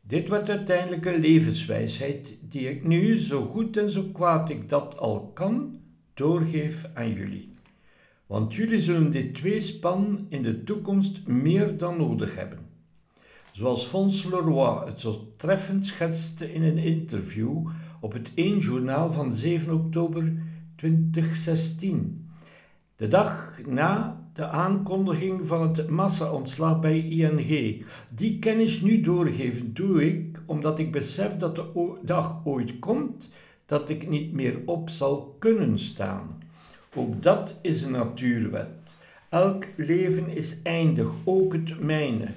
Dit 0.00 0.28
wordt 0.28 0.50
uiteindelijk 0.50 1.06
een 1.06 1.20
levenswijsheid 1.20 2.38
die 2.48 2.70
ik 2.70 2.84
nu, 2.84 3.18
zo 3.18 3.44
goed 3.44 3.76
en 3.76 3.90
zo 3.90 4.02
kwaad 4.02 4.50
ik 4.50 4.68
dat 4.68 4.98
al 4.98 5.30
kan, 5.34 5.80
doorgeef 6.14 6.90
aan 6.94 7.12
jullie. 7.12 7.52
Want 8.26 8.54
jullie 8.54 8.80
zullen 8.80 9.10
dit 9.10 9.34
tweespan 9.34 10.26
in 10.28 10.42
de 10.42 10.64
toekomst 10.64 11.26
meer 11.26 11.78
dan 11.78 11.96
nodig 11.96 12.36
hebben. 12.36 12.58
Zoals 13.52 13.84
Fons 13.84 14.24
Leroy 14.24 14.86
het 14.86 15.00
zo 15.00 15.32
treffend 15.36 15.86
schetste 15.86 16.52
in 16.52 16.62
een 16.62 16.78
interview 16.78 17.66
op 18.00 18.12
het 18.12 18.32
1 18.34 18.58
journaal 18.58 19.12
van 19.12 19.34
7 19.34 19.74
oktober 19.74 20.32
2016. 20.76 22.30
De 22.96 23.08
dag 23.08 23.60
na 23.66 24.20
de 24.32 24.46
aankondiging 24.46 25.46
van 25.46 25.68
het 25.68 25.88
massa-ontslag 25.88 26.80
bij 26.80 26.98
ING. 26.98 27.84
Die 28.10 28.38
kennis 28.38 28.80
nu 28.80 29.00
doorgeven 29.00 29.74
doe 29.74 30.06
ik 30.06 30.42
omdat 30.46 30.78
ik 30.78 30.92
besef 30.92 31.36
dat 31.36 31.56
de 31.56 31.98
dag 32.02 32.40
ooit 32.44 32.78
komt 32.78 33.30
dat 33.72 33.88
ik 33.88 34.08
niet 34.08 34.32
meer 34.32 34.56
op 34.64 34.90
zal 34.90 35.36
kunnen 35.38 35.78
staan. 35.78 36.42
Ook 36.94 37.22
dat 37.22 37.54
is 37.62 37.82
een 37.82 37.92
natuurwet. 37.92 38.68
Elk 39.28 39.64
leven 39.76 40.28
is 40.28 40.62
eindig, 40.62 41.08
ook 41.24 41.52
het 41.52 41.80
mijne. 41.80 42.28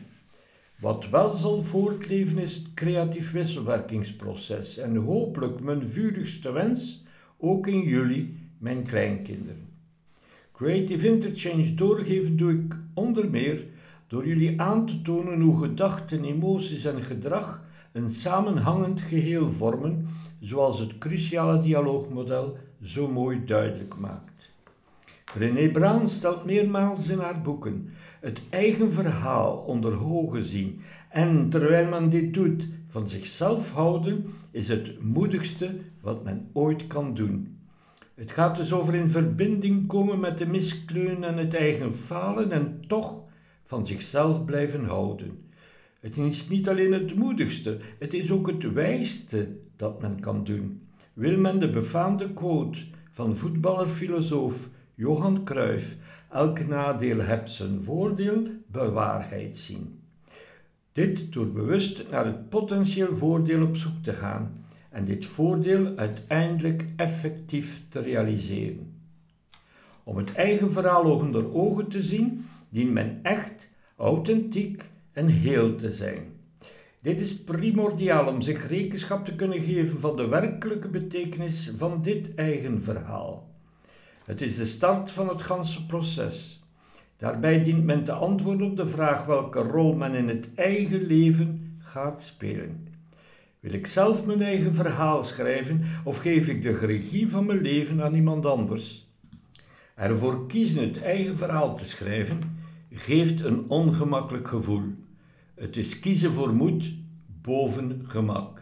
Wat 0.79 1.09
wel 1.09 1.31
zal 1.31 1.61
voortleven 1.61 2.37
is 2.37 2.55
het 2.55 2.73
creatief 2.73 3.31
wisselwerkingsproces 3.31 4.77
en 4.77 4.95
hopelijk 4.95 5.59
mijn 5.59 5.83
vurigste 5.83 6.51
wens, 6.51 7.05
ook 7.37 7.67
in 7.67 7.81
jullie, 7.81 8.37
mijn 8.57 8.83
kleinkinderen. 8.83 9.67
Creative 10.53 11.07
Interchange 11.07 11.73
doorgeven 11.73 12.37
doe 12.37 12.51
ik 12.51 12.75
onder 12.93 13.29
meer 13.29 13.65
door 14.07 14.27
jullie 14.27 14.61
aan 14.61 14.85
te 14.85 15.01
tonen 15.01 15.41
hoe 15.41 15.57
gedachten, 15.57 16.23
emoties 16.23 16.85
en 16.85 17.03
gedrag 17.03 17.63
een 17.91 18.09
samenhangend 18.09 19.01
geheel 19.01 19.49
vormen, 19.49 20.07
zoals 20.39 20.79
het 20.79 20.97
cruciale 20.97 21.59
dialoogmodel 21.59 22.57
zo 22.81 23.11
mooi 23.11 23.45
duidelijk 23.45 23.95
maakt. 23.95 24.49
René 25.37 25.69
Brown 25.69 26.07
stelt 26.07 26.45
meermaals 26.45 27.07
in 27.07 27.19
haar 27.19 27.41
boeken 27.41 27.89
het 28.19 28.41
eigen 28.49 28.91
verhaal 28.91 29.57
onder 29.57 30.05
ogen 30.05 30.43
zien 30.43 30.81
en 31.09 31.49
terwijl 31.49 31.87
men 31.87 32.09
dit 32.09 32.33
doet, 32.33 32.67
van 32.87 33.07
zichzelf 33.07 33.71
houden 33.71 34.25
is 34.51 34.67
het 34.67 35.01
moedigste 35.01 35.75
wat 36.01 36.23
men 36.23 36.49
ooit 36.53 36.87
kan 36.87 37.13
doen. 37.13 37.57
Het 38.13 38.31
gaat 38.31 38.55
dus 38.57 38.73
over 38.73 38.95
in 38.95 39.07
verbinding 39.07 39.87
komen 39.87 40.19
met 40.19 40.37
de 40.37 40.45
miskleun 40.45 41.23
en 41.23 41.37
het 41.37 41.53
eigen 41.53 41.93
falen 41.93 42.51
en 42.51 42.83
toch 42.87 43.23
van 43.63 43.85
zichzelf 43.85 44.45
blijven 44.45 44.85
houden. 44.85 45.43
Het 45.99 46.17
is 46.17 46.49
niet 46.49 46.69
alleen 46.69 46.93
het 46.93 47.15
moedigste, 47.15 47.77
het 47.99 48.13
is 48.13 48.31
ook 48.31 48.47
het 48.47 48.73
wijste 48.73 49.57
dat 49.75 50.01
men 50.01 50.19
kan 50.19 50.43
doen. 50.43 50.81
Wil 51.13 51.37
men 51.37 51.59
de 51.59 51.69
befaamde 51.69 52.33
quote 52.33 52.79
van 53.11 53.35
voetballerfilosoof 53.35 54.69
Johan 54.95 55.43
Cruijff, 55.43 55.97
elk 56.29 56.67
nadeel 56.67 57.19
hebt 57.19 57.49
zijn 57.49 57.81
voordeel, 57.81 58.43
bewaarheid 58.67 59.57
zien. 59.57 59.99
Dit 60.91 61.33
door 61.33 61.51
bewust 61.51 62.09
naar 62.11 62.25
het 62.25 62.49
potentieel 62.49 63.15
voordeel 63.15 63.63
op 63.63 63.75
zoek 63.75 64.03
te 64.03 64.13
gaan 64.13 64.65
en 64.89 65.05
dit 65.05 65.25
voordeel 65.25 65.95
uiteindelijk 65.95 66.85
effectief 66.95 67.89
te 67.89 67.99
realiseren. 67.99 68.93
Om 70.03 70.17
het 70.17 70.33
eigen 70.33 70.71
verhaal 70.71 71.11
onder 71.11 71.53
ogen 71.53 71.87
te 71.87 72.01
zien, 72.01 72.45
dient 72.69 72.91
men 72.91 73.19
echt, 73.23 73.71
authentiek 73.95 74.85
en 75.11 75.27
heel 75.27 75.75
te 75.75 75.91
zijn. 75.91 76.34
Dit 77.05 77.19
is 77.19 77.43
primordiaal 77.43 78.27
om 78.27 78.41
zich 78.41 78.67
rekenschap 78.67 79.25
te 79.25 79.35
kunnen 79.35 79.61
geven 79.61 79.99
van 79.99 80.15
de 80.15 80.27
werkelijke 80.27 80.87
betekenis 80.87 81.71
van 81.77 82.01
dit 82.01 82.35
eigen 82.35 82.81
verhaal. 82.83 83.49
Het 84.23 84.41
is 84.41 84.55
de 84.55 84.65
start 84.65 85.11
van 85.11 85.27
het 85.29 85.41
ganse 85.41 85.85
proces. 85.85 86.63
Daarbij 87.17 87.63
dient 87.63 87.83
men 87.83 88.03
te 88.03 88.11
antwoorden 88.11 88.67
op 88.67 88.77
de 88.77 88.87
vraag 88.87 89.25
welke 89.25 89.59
rol 89.59 89.95
men 89.95 90.13
in 90.13 90.27
het 90.27 90.51
eigen 90.55 91.05
leven 91.05 91.77
gaat 91.79 92.23
spelen. 92.23 92.87
Wil 93.59 93.73
ik 93.73 93.87
zelf 93.87 94.25
mijn 94.25 94.41
eigen 94.41 94.73
verhaal 94.73 95.23
schrijven 95.23 95.81
of 96.03 96.17
geef 96.17 96.47
ik 96.47 96.61
de 96.61 96.77
regie 96.77 97.29
van 97.29 97.45
mijn 97.45 97.61
leven 97.61 98.03
aan 98.03 98.15
iemand 98.15 98.45
anders? 98.45 99.07
Ervoor 99.95 100.47
kiezen 100.47 100.83
het 100.83 101.01
eigen 101.01 101.37
verhaal 101.37 101.75
te 101.75 101.87
schrijven 101.87 102.39
geeft 102.91 103.41
een 103.41 103.65
ongemakkelijk 103.67 104.47
gevoel. 104.47 104.83
Het 105.55 105.77
is 105.77 105.99
kiezen 105.99 106.31
voor 106.31 106.53
moed 106.53 106.93
boven 107.41 108.01
gemak. 108.07 108.61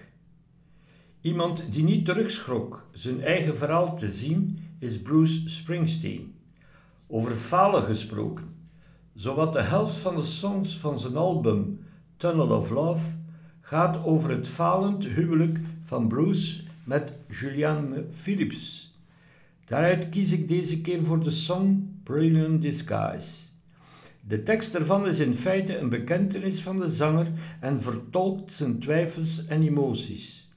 Iemand 1.22 1.74
die 1.74 1.84
niet 1.84 2.06
terugschrok 2.06 2.88
zijn 2.92 3.22
eigen 3.22 3.58
verhaal 3.58 3.98
te 3.98 4.10
zien 4.10 4.60
is 4.80 5.02
Bruce 5.02 5.50
Springsteen. 5.50 6.36
Over 7.08 7.36
falen 7.36 7.84
gesproken. 7.84 8.56
Zowat 9.14 9.54
de 9.54 9.62
helft 9.62 9.96
van 9.96 10.16
de 10.16 10.22
songs 10.22 10.78
van 10.78 11.00
zijn 11.00 11.16
album 11.16 11.80
Tunnel 12.18 12.58
of 12.58 12.70
Love 12.70 13.10
gaat 13.62 14.04
over 14.04 14.30
het 14.30 14.48
falend 14.48 15.06
huwelijk 15.06 15.60
van 15.86 16.08
Bruce 16.08 16.64
met 16.84 17.14
Julianne 17.30 18.06
Phillips. 18.10 18.96
Daaruit 19.66 20.10
kies 20.10 20.32
ik 20.32 20.48
deze 20.48 20.82
keer 20.82 21.04
voor 21.04 21.24
de 21.24 21.32
song 21.32 22.00
Brilliant 22.04 22.62
Disguise. 22.62 23.53
De 24.28 24.44
tekst 24.44 24.76
ervan 24.76 25.08
is 25.08 25.20
in 25.20 25.34
feite 25.34 25.78
een 25.78 25.90
bekentenis 25.90 26.62
van 26.62 26.80
de 26.80 26.88
zanger 26.88 27.28
en 27.60 27.82
vertolkt 27.82 28.54
zijn 28.54 28.80
twijfels 28.80 29.46
en 29.46 29.62
emoties. 29.62 30.52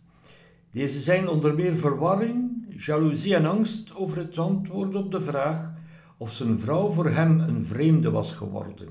Deze 0.71 1.01
zijn 1.01 1.29
onder 1.29 1.55
meer 1.55 1.77
verwarring, 1.77 2.67
jaloezie 2.77 3.35
en 3.35 3.47
angst 3.47 3.95
over 3.95 4.17
het 4.17 4.39
antwoord 4.39 4.95
op 4.95 5.11
de 5.11 5.21
vraag 5.21 5.73
of 6.17 6.33
zijn 6.33 6.59
vrouw 6.59 6.91
voor 6.91 7.11
hem 7.11 7.41
een 7.41 7.65
vreemde 7.65 8.11
was 8.11 8.33
geworden. 8.33 8.89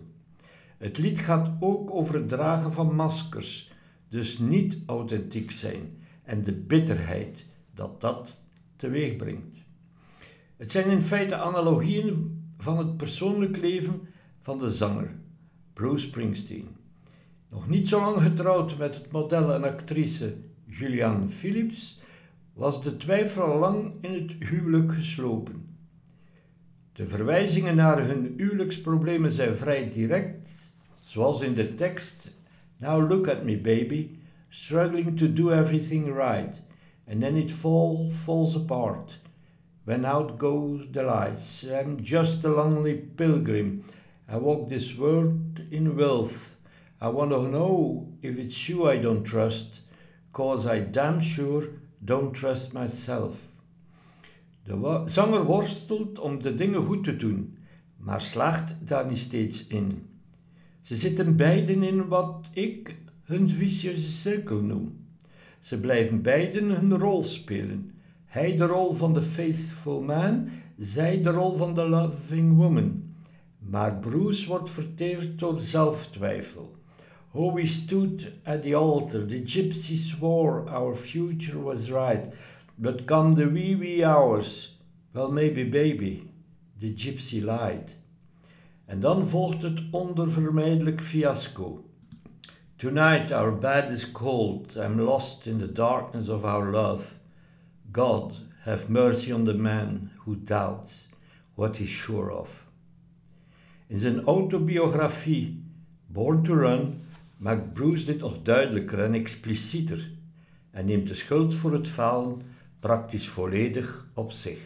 Het 0.77 0.97
lied 0.97 1.19
gaat 1.19 1.51
ook 1.59 1.91
over 1.91 2.15
het 2.15 2.29
dragen 2.29 2.73
van 2.73 2.95
maskers, 2.95 3.71
dus 4.09 4.39
niet 4.39 4.77
authentiek 4.85 5.51
zijn 5.51 5.97
en 6.23 6.43
de 6.43 6.53
bitterheid 6.53 7.45
dat 7.73 8.01
dat 8.01 8.41
teweeg 8.75 9.15
brengt. 9.15 9.57
Het 10.57 10.71
zijn 10.71 10.89
in 10.89 11.01
feite 11.01 11.35
analogieën 11.35 12.43
van 12.57 12.77
het 12.77 12.97
persoonlijk 12.97 13.57
leven 13.57 14.13
van 14.45 14.60
de 14.60 14.69
zanger 14.69 15.10
Bruce 15.73 16.05
Springsteen. 16.05 16.67
Nog 17.49 17.69
niet 17.69 17.88
zo 17.88 17.99
lang 17.99 18.21
getrouwd 18.21 18.77
met 18.77 18.95
het 18.95 19.12
model 19.12 19.53
en 19.53 19.63
actrice 19.63 20.36
Julianne 20.65 21.29
Phillips, 21.29 22.01
was 22.53 22.84
de 22.84 22.97
twijfel 22.97 23.43
al 23.43 23.60
lang 23.60 23.93
in 24.01 24.13
het 24.13 24.31
huwelijk 24.39 24.93
geslopen. 24.93 25.77
De 26.93 27.08
verwijzingen 27.08 27.75
naar 27.75 28.08
hun 28.08 28.34
huwelijksproblemen 28.38 29.31
zijn 29.31 29.58
vrij 29.58 29.89
direct, 29.89 30.49
zoals 30.99 31.41
in 31.41 31.53
de 31.53 31.75
tekst 31.75 32.34
Now 32.77 33.10
look 33.10 33.27
at 33.27 33.43
me 33.43 33.58
baby, 33.58 34.10
struggling 34.49 35.17
to 35.17 35.34
do 35.34 35.51
everything 35.51 36.05
right, 36.05 36.62
and 37.08 37.21
then 37.21 37.36
it 37.36 37.51
fall 37.51 38.10
falls 38.10 38.55
apart. 38.55 39.19
When 39.84 40.05
out 40.05 40.31
goes 40.38 40.88
the 40.91 41.03
lights, 41.03 41.63
I'm 41.63 41.99
just 42.03 42.45
a 42.45 42.49
lonely 42.49 42.95
pilgrim 42.95 43.84
I 44.27 44.38
walk 44.38 44.69
this 44.69 44.95
world 44.95 45.59
in 45.69 45.95
wealth. 45.95 46.55
I 46.99 47.09
want 47.09 47.31
to 47.31 47.47
know 47.47 48.07
if 48.21 48.38
it's 48.38 48.67
you 48.67 48.89
I 48.89 48.97
don't 48.97 49.23
trust, 49.23 49.81
cause 50.31 50.65
I 50.65 50.79
damn 50.79 51.19
sure 51.19 51.67
don't 51.99 52.33
trust 52.33 52.73
myself. 52.73 53.35
De 54.63 55.01
zanger 55.05 55.43
worstelt 55.43 56.19
om 56.19 56.43
de 56.43 56.55
dingen 56.55 56.81
goed 56.81 57.03
te 57.03 57.15
doen, 57.15 57.57
maar 57.97 58.21
slaagt 58.21 58.75
daar 58.88 59.07
niet 59.07 59.17
steeds 59.17 59.67
in. 59.67 60.07
Ze 60.81 60.95
zitten 60.95 61.35
beiden 61.35 61.83
in 61.83 62.07
wat 62.07 62.49
ik 62.53 62.97
hun 63.23 63.49
vicieuze 63.49 64.11
cirkel 64.11 64.61
noem. 64.61 64.97
Ze 65.59 65.79
blijven 65.79 66.21
beiden 66.21 66.69
hun 66.69 66.97
rol 66.97 67.23
spelen. 67.23 67.91
Hij 68.25 68.57
de 68.57 68.65
rol 68.65 68.93
van 68.93 69.13
de 69.13 69.21
faithful 69.21 70.01
man, 70.01 70.49
zij 70.77 71.21
de 71.21 71.31
rol 71.31 71.55
van 71.55 71.73
de 71.73 71.89
loving 71.89 72.55
woman. 72.55 73.04
Maar 73.69 73.95
Bruce 73.99 74.47
wordt 74.47 74.69
verteerd 74.69 75.39
door 75.39 75.60
zelftwijfel. 75.62 76.75
We 77.32 77.65
stood 77.65 78.32
at 78.43 78.62
the 78.62 78.75
altar, 78.75 79.25
the 79.25 79.41
gypsy 79.45 79.95
swore 79.95 80.69
our 80.69 80.95
future 80.95 81.62
was 81.62 81.89
right, 81.89 82.34
but 82.75 83.06
come 83.06 83.36
the 83.36 83.51
wee 83.51 83.75
wee 83.75 84.06
hours, 84.06 84.78
well 85.12 85.32
maybe 85.32 85.69
baby, 85.69 86.30
the 86.80 86.93
gypsy 86.95 87.41
lied. 87.41 87.95
En 88.86 88.99
dan 88.99 89.28
volgt 89.28 89.62
het 89.62 89.82
onvermijdelijk 89.91 91.01
fiasco. 91.01 91.84
Tonight 92.75 93.32
our 93.32 93.58
bed 93.58 93.91
is 93.91 94.12
cold, 94.12 94.75
I'm 94.75 94.99
lost 94.99 95.45
in 95.45 95.58
the 95.58 95.71
darkness 95.71 96.30
of 96.30 96.43
our 96.43 96.71
love. 96.71 97.13
God, 97.91 98.39
have 98.60 98.91
mercy 98.91 99.34
on 99.34 99.45
the 99.45 99.54
man 99.54 100.12
who 100.25 100.36
doubts 100.36 101.08
what 101.56 101.78
he's 101.78 101.89
sure 101.89 102.32
of. 102.32 102.64
In 103.87 103.99
zijn 103.99 104.23
autobiografie 104.23 105.63
Born 106.07 106.43
to 106.43 106.53
Run 106.53 106.93
maakt 107.37 107.73
Bruce 107.73 108.05
dit 108.05 108.19
nog 108.19 108.41
duidelijker 108.41 108.99
en 108.99 109.13
explicieter 109.13 110.11
en 110.71 110.85
neemt 110.85 111.07
de 111.07 111.13
schuld 111.13 111.55
voor 111.55 111.73
het 111.73 111.87
falen 111.87 112.41
praktisch 112.79 113.27
volledig 113.27 114.07
op 114.13 114.31
zich. 114.31 114.59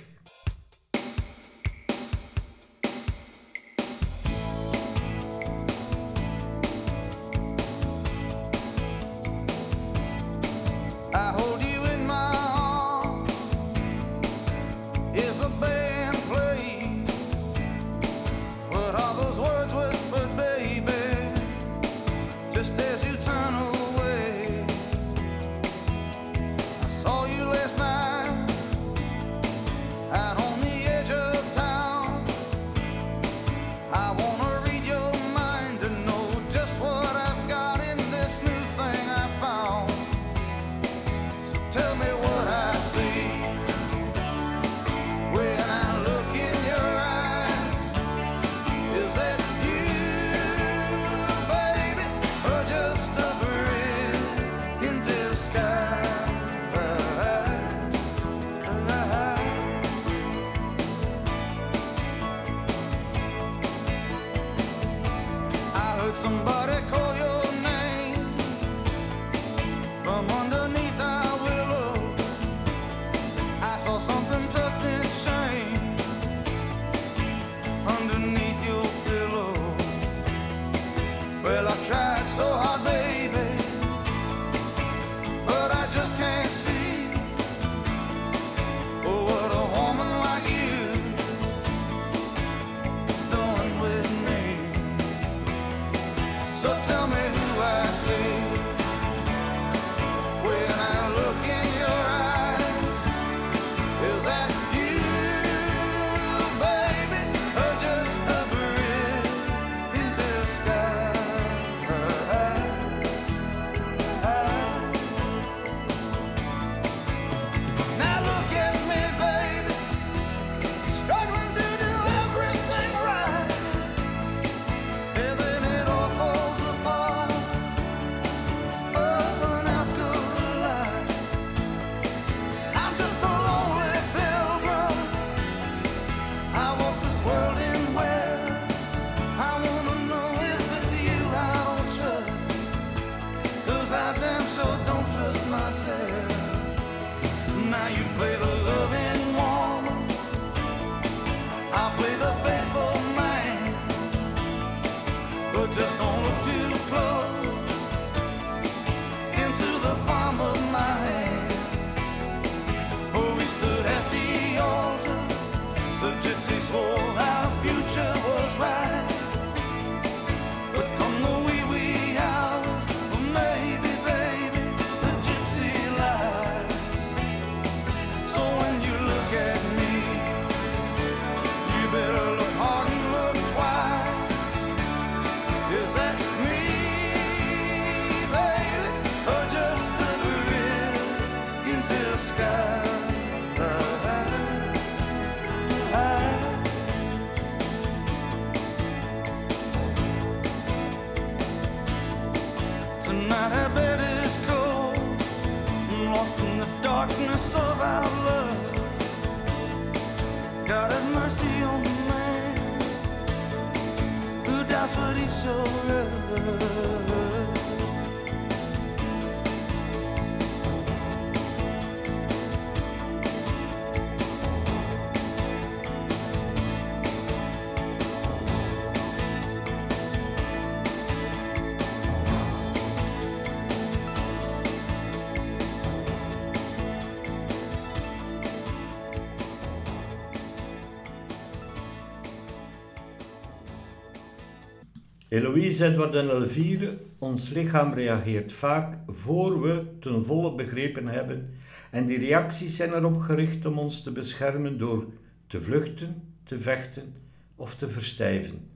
Eloïse, 245.39 245.85
Edward 245.85 246.15
en 246.15 246.29
Elvire, 246.29 246.97
ons 247.23 247.49
lichaam 247.49 247.93
reageert 247.93 248.53
vaak 248.53 248.97
voor 249.07 249.61
we 249.61 249.83
ten 249.99 250.25
volle 250.25 250.55
begrepen 250.55 251.07
hebben 251.07 251.49
en 251.91 252.05
die 252.05 252.17
reacties 252.19 252.75
zijn 252.75 252.93
erop 252.93 253.17
gericht 253.17 253.65
om 253.65 253.77
ons 253.79 254.03
te 254.03 254.11
beschermen 254.11 254.77
door 254.77 255.05
te 255.47 255.61
vluchten, 255.61 256.21
te 256.43 256.59
vechten 256.59 257.13
of 257.55 257.75
te 257.75 257.89
verstijven. 257.89 258.67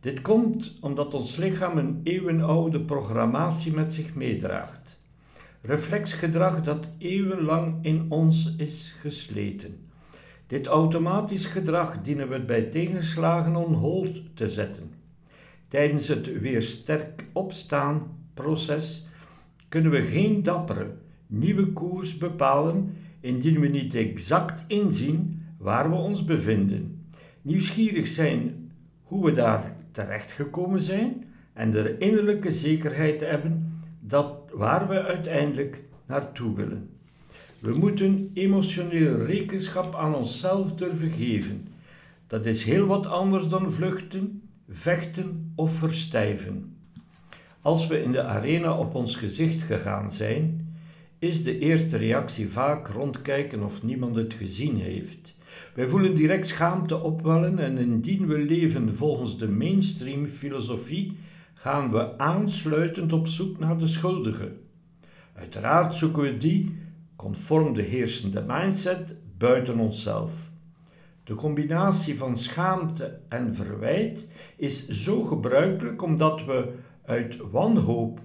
Dit 0.00 0.20
komt 0.20 0.78
omdat 0.80 1.14
ons 1.14 1.36
lichaam 1.36 1.78
een 1.78 2.00
eeuwenoude 2.04 2.80
programmatie 2.80 3.72
met 3.72 3.94
zich 3.94 4.14
meedraagt. 4.14 4.98
Reflexgedrag 5.62 6.62
dat 6.62 6.88
eeuwenlang 6.98 7.84
in 7.84 8.06
ons 8.08 8.54
is 8.56 8.94
gesleten. 9.00 9.78
Dit 10.46 10.66
automatisch 10.66 11.46
gedrag 11.46 12.02
dienen 12.02 12.28
we 12.28 12.40
bij 12.40 12.62
tegenslagen 12.62 13.56
on 13.56 13.74
hold 13.74 14.20
te 14.34 14.48
zetten. 14.48 14.95
Tijdens 15.68 16.08
het 16.08 16.40
weer 16.40 16.62
sterk 16.62 17.24
opstaan 17.32 18.02
proces 18.34 19.06
kunnen 19.68 19.90
we 19.90 20.02
geen 20.02 20.42
dappere, 20.42 20.94
nieuwe 21.26 21.72
koers 21.72 22.18
bepalen 22.18 22.96
indien 23.20 23.60
we 23.60 23.68
niet 23.68 23.94
exact 23.94 24.64
inzien 24.66 25.42
waar 25.58 25.90
we 25.90 25.96
ons 25.96 26.24
bevinden, 26.24 27.06
nieuwsgierig 27.42 28.06
zijn 28.06 28.70
hoe 29.02 29.24
we 29.24 29.32
daar 29.32 29.76
terechtgekomen 29.90 30.80
zijn 30.80 31.24
en 31.52 31.70
de 31.70 31.98
innerlijke 31.98 32.52
zekerheid 32.52 33.20
hebben 33.20 33.80
dat 34.00 34.36
waar 34.52 34.88
we 34.88 35.02
uiteindelijk 35.02 35.82
naartoe 36.06 36.56
willen. 36.56 36.90
We 37.58 37.74
moeten 37.74 38.30
emotioneel 38.34 39.24
rekenschap 39.24 39.94
aan 39.94 40.14
onszelf 40.14 40.74
durven 40.74 41.10
geven. 41.10 41.68
Dat 42.26 42.46
is 42.46 42.64
heel 42.64 42.86
wat 42.86 43.06
anders 43.06 43.48
dan 43.48 43.72
vluchten, 43.72 44.42
vechten 44.68 45.52
of 45.54 45.72
verstijven. 45.72 46.76
Als 47.60 47.86
we 47.86 48.02
in 48.02 48.12
de 48.12 48.22
arena 48.22 48.78
op 48.78 48.94
ons 48.94 49.16
gezicht 49.16 49.62
gegaan 49.62 50.10
zijn, 50.10 50.74
is 51.18 51.42
de 51.42 51.58
eerste 51.58 51.96
reactie 51.96 52.50
vaak 52.50 52.88
rondkijken 52.88 53.62
of 53.62 53.82
niemand 53.82 54.16
het 54.16 54.34
gezien 54.34 54.76
heeft. 54.76 55.34
Wij 55.74 55.86
voelen 55.86 56.14
direct 56.14 56.46
schaamte 56.46 57.00
opwellen 57.00 57.58
en 57.58 57.78
indien 57.78 58.26
we 58.26 58.38
leven 58.38 58.94
volgens 58.94 59.38
de 59.38 59.48
mainstream 59.48 60.26
filosofie, 60.26 61.16
gaan 61.54 61.90
we 61.90 62.18
aansluitend 62.18 63.12
op 63.12 63.28
zoek 63.28 63.58
naar 63.58 63.78
de 63.78 63.86
schuldige. 63.86 64.52
Uiteraard 65.34 65.94
zoeken 65.94 66.22
we 66.22 66.36
die, 66.36 66.76
conform 67.16 67.74
de 67.74 67.82
heersende 67.82 68.44
mindset, 68.46 69.16
buiten 69.38 69.78
onszelf. 69.78 70.50
De 71.26 71.34
combinatie 71.34 72.18
van 72.18 72.36
schaamte 72.36 73.18
en 73.28 73.54
verwijt 73.54 74.26
is 74.56 74.88
zo 74.88 75.22
gebruikelijk 75.22 76.02
omdat 76.02 76.44
we 76.44 76.72
uit 77.04 77.36
wanhoop 77.50 78.20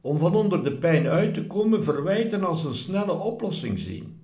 om 0.00 0.18
van 0.18 0.34
onder 0.34 0.64
de 0.64 0.72
pijn 0.72 1.06
uit 1.06 1.34
te 1.34 1.46
komen 1.46 1.82
verwijten 1.82 2.44
als 2.44 2.64
een 2.64 2.74
snelle 2.74 3.12
oplossing 3.12 3.78
zien. 3.78 4.20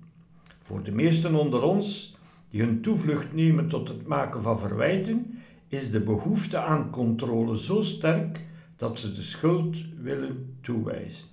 Voor 0.59 0.83
de 0.83 0.91
meesten 0.91 1.35
onder 1.35 1.61
ons 1.61 2.17
die 2.49 2.61
hun 2.61 2.81
toevlucht 2.81 3.33
nemen 3.33 3.67
tot 3.67 3.87
het 3.87 4.07
maken 4.07 4.41
van 4.41 4.59
verwijten, 4.59 5.39
is 5.67 5.91
de 5.91 6.01
behoefte 6.01 6.57
aan 6.57 6.89
controle 6.89 7.59
zo 7.59 7.81
sterk 7.81 8.45
dat 8.75 8.99
ze 8.99 9.11
de 9.11 9.21
schuld 9.21 9.77
willen 10.01 10.57
toewijzen. 10.61 11.27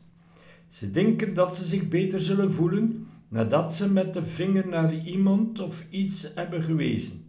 Ze 0.69 0.91
denken 0.91 1.35
dat 1.35 1.57
ze 1.57 1.65
zich 1.65 1.89
beter 1.89 2.21
zullen 2.21 2.53
voelen 2.53 3.07
nadat 3.33 3.75
ze 3.75 3.93
met 3.93 4.15
de 4.15 4.25
vinger 4.25 4.69
naar 4.69 4.95
iemand 4.95 5.61
of 5.61 5.87
iets 5.91 6.31
hebben 6.35 6.63
gewezen. 6.63 7.25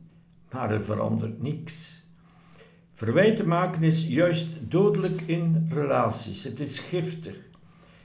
Maar 0.52 0.72
er 0.72 0.84
verandert 0.84 1.42
niets. 1.42 2.04
Verwijten 2.94 3.48
maken 3.48 3.84
is 3.84 4.08
juist 4.08 4.48
dodelijk 4.62 5.22
in 5.22 5.68
relaties. 5.70 6.44
Het 6.44 6.60
is 6.60 6.80
giftig. 6.80 7.38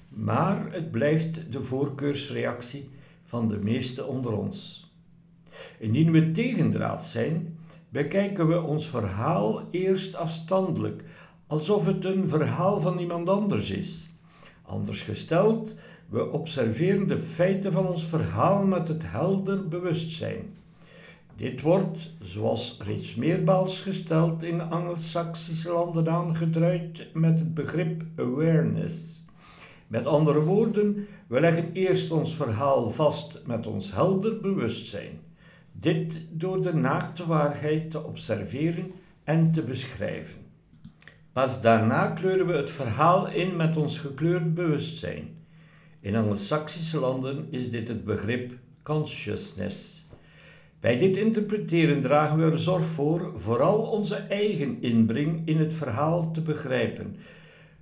Maar 0.08 0.72
het 0.72 0.90
blijft 0.90 1.52
de 1.52 1.62
voorkeursreactie 1.62 2.90
van 3.24 3.48
de 3.48 3.58
meesten 3.58 4.08
onder 4.08 4.32
ons. 4.32 4.90
Indien 5.78 6.10
we 6.10 6.30
tegendraad 6.30 7.04
zijn, 7.04 7.58
bekijken 7.88 8.48
we 8.48 8.60
ons 8.60 8.86
verhaal 8.86 9.68
eerst 9.70 10.14
afstandelijk, 10.14 11.04
alsof 11.46 11.86
het 11.86 12.04
een 12.04 12.28
verhaal 12.28 12.80
van 12.80 12.98
iemand 12.98 13.28
anders 13.28 13.70
is. 13.70 14.08
Anders 14.62 15.02
gesteld, 15.02 15.74
we 16.08 16.30
observeren 16.30 17.08
de 17.08 17.18
feiten 17.18 17.72
van 17.72 17.88
ons 17.88 18.04
verhaal 18.04 18.66
met 18.66 18.88
het 18.88 19.10
helder 19.10 19.68
bewustzijn. 19.68 20.56
Dit 21.36 21.60
wordt, 21.60 22.14
zoals 22.20 22.78
reeds 22.84 23.14
meermaals 23.14 23.80
gesteld 23.80 24.42
in 24.42 24.60
Angelsaksische 24.60 25.72
landen 25.72 26.10
aangeduid 26.10 27.06
met 27.14 27.38
het 27.38 27.54
begrip 27.54 28.02
awareness. 28.16 29.22
Met 29.86 30.06
andere 30.06 30.40
woorden, 30.40 31.06
we 31.26 31.40
leggen 31.40 31.72
eerst 31.72 32.10
ons 32.10 32.34
verhaal 32.34 32.90
vast 32.90 33.42
met 33.46 33.66
ons 33.66 33.92
helder 33.92 34.40
bewustzijn. 34.40 35.20
Dit 35.72 36.26
door 36.30 36.62
de 36.62 36.74
naakte 36.74 37.26
waarheid 37.26 37.90
te 37.90 38.04
observeren 38.04 38.92
en 39.24 39.52
te 39.52 39.62
beschrijven. 39.62 40.40
Pas 41.32 41.62
daarna 41.62 42.10
kleuren 42.10 42.46
we 42.46 42.52
het 42.52 42.70
verhaal 42.70 43.28
in 43.28 43.56
met 43.56 43.76
ons 43.76 43.98
gekleurd 43.98 44.54
bewustzijn. 44.54 45.37
In 46.00 46.16
Anglo-Saxische 46.16 46.98
landen 46.98 47.46
is 47.50 47.70
dit 47.70 47.88
het 47.88 48.04
begrip 48.04 48.52
consciousness. 48.82 50.06
Bij 50.80 50.98
dit 50.98 51.16
interpreteren 51.16 52.00
dragen 52.00 52.38
we 52.38 52.50
er 52.50 52.58
zorg 52.58 52.84
voor 52.84 53.32
vooral 53.34 53.78
onze 53.78 54.14
eigen 54.14 54.82
inbreng 54.82 55.42
in 55.44 55.56
het 55.56 55.74
verhaal 55.74 56.30
te 56.32 56.40
begrijpen. 56.40 57.16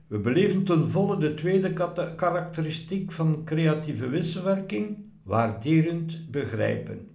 We 0.07 0.19
beleven 0.19 0.65
ten 0.65 0.91
volle 0.91 1.19
de 1.19 1.35
tweede 1.35 1.73
karakteristiek 2.17 3.13
van 3.13 3.43
creatieve 3.45 4.09
wisselwerking, 4.09 4.97
waarderend 5.23 6.31
begrijpen. 6.31 7.09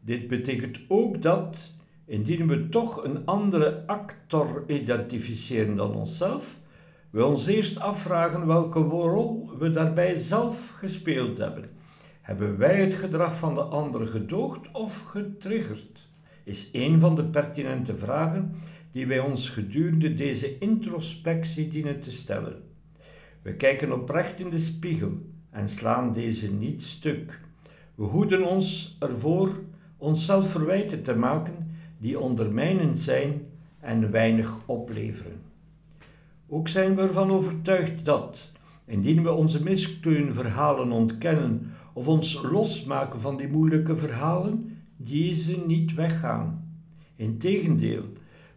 Dit 0.00 0.26
betekent 0.26 0.80
ook 0.88 1.22
dat, 1.22 1.74
indien 2.06 2.48
we 2.48 2.68
toch 2.68 3.04
een 3.04 3.26
andere 3.26 3.86
actor 3.86 4.64
identificeren 4.66 5.76
dan 5.76 5.94
onszelf, 5.94 6.62
we 7.14 7.24
ons 7.24 7.46
eerst 7.46 7.80
afvragen 7.80 8.46
welke 8.46 8.78
rol 8.78 9.50
we 9.58 9.70
daarbij 9.70 10.16
zelf 10.16 10.74
gespeeld 10.78 11.38
hebben. 11.38 11.70
Hebben 12.20 12.58
wij 12.58 12.80
het 12.80 12.94
gedrag 12.94 13.36
van 13.36 13.54
de 13.54 13.60
ander 13.60 14.06
gedoogd 14.06 14.70
of 14.72 15.04
getriggerd? 15.04 16.08
Is 16.44 16.68
een 16.72 17.00
van 17.00 17.14
de 17.14 17.24
pertinente 17.24 17.96
vragen 17.96 18.54
die 18.92 19.06
wij 19.06 19.18
ons 19.18 19.48
gedurende 19.48 20.14
deze 20.14 20.58
introspectie 20.58 21.68
dienen 21.68 22.00
te 22.00 22.12
stellen. 22.12 22.62
We 23.42 23.54
kijken 23.54 23.92
oprecht 23.92 24.40
in 24.40 24.50
de 24.50 24.58
spiegel 24.58 25.12
en 25.50 25.68
slaan 25.68 26.12
deze 26.12 26.52
niet 26.52 26.82
stuk. 26.82 27.40
We 27.94 28.04
hoeden 28.04 28.48
ons 28.48 28.96
ervoor 29.00 29.60
onszelf 29.96 30.50
verwijten 30.50 31.02
te 31.02 31.16
maken 31.16 31.76
die 31.98 32.18
ondermijnend 32.18 33.00
zijn 33.00 33.46
en 33.80 34.10
weinig 34.10 34.58
opleveren. 34.66 35.43
Ook 36.48 36.68
zijn 36.68 36.94
we 36.94 37.02
ervan 37.02 37.30
overtuigd 37.30 38.04
dat, 38.04 38.52
indien 38.84 39.22
we 39.22 39.32
onze 39.32 39.60
verhalen 40.32 40.92
ontkennen 40.92 41.72
of 41.92 42.08
ons 42.08 42.42
losmaken 42.42 43.20
van 43.20 43.36
die 43.36 43.48
moeilijke 43.48 43.96
verhalen, 43.96 44.76
deze 44.96 45.56
niet 45.66 45.94
weggaan. 45.94 46.72
Integendeel, 47.16 48.02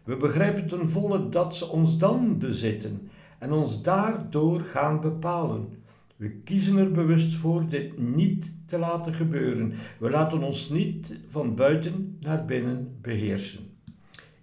we 0.04 0.16
begrijpen 0.16 0.66
ten 0.66 0.88
volle 0.88 1.28
dat 1.28 1.56
ze 1.56 1.68
ons 1.68 1.98
dan 1.98 2.38
bezitten 2.38 3.08
en 3.38 3.52
ons 3.52 3.82
daardoor 3.82 4.60
gaan 4.60 5.00
bepalen. 5.00 5.68
We 6.16 6.30
kiezen 6.30 6.76
er 6.76 6.92
bewust 6.92 7.34
voor 7.34 7.68
dit 7.68 7.98
niet 7.98 8.54
te 8.66 8.78
laten 8.78 9.14
gebeuren. 9.14 9.72
We 9.98 10.10
laten 10.10 10.42
ons 10.42 10.68
niet 10.68 11.12
van 11.28 11.54
buiten 11.54 12.16
naar 12.20 12.44
binnen 12.44 12.96
beheersen. 13.00 13.60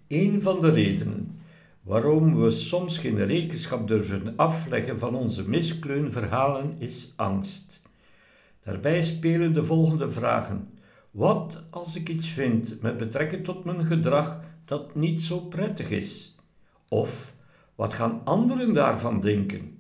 Een 0.08 0.42
van 0.42 0.62
de 0.62 0.72
redenen 0.72 1.25
waarom 1.86 2.42
we 2.42 2.52
soms 2.52 2.98
geen 2.98 3.26
rekenschap 3.26 3.88
durven 3.88 4.34
afleggen 4.36 5.00
van 5.00 5.16
onze 5.16 5.50
miskleunverhalen 5.50 6.76
is 6.80 7.14
angst. 7.16 7.82
Daarbij 8.64 9.04
spelen 9.04 9.54
de 9.54 9.64
volgende 9.64 10.10
vragen. 10.10 10.70
Wat 11.12 11.64
als 11.70 11.96
ik 11.96 12.10
iets 12.10 12.28
vind 12.28 12.82
met 12.82 12.98
betrekking 12.98 13.44
tot 13.44 13.64
mijn 13.64 13.86
gedrag 13.86 14.42
dat 14.66 14.96
niet 14.96 15.22
zo 15.22 15.40
prettig 15.40 15.90
is? 15.90 16.36
Of 16.88 17.34
wat 17.76 17.94
gaan 17.94 18.22
anderen 18.24 18.74
daarvan 18.74 19.22
denken? 19.22 19.78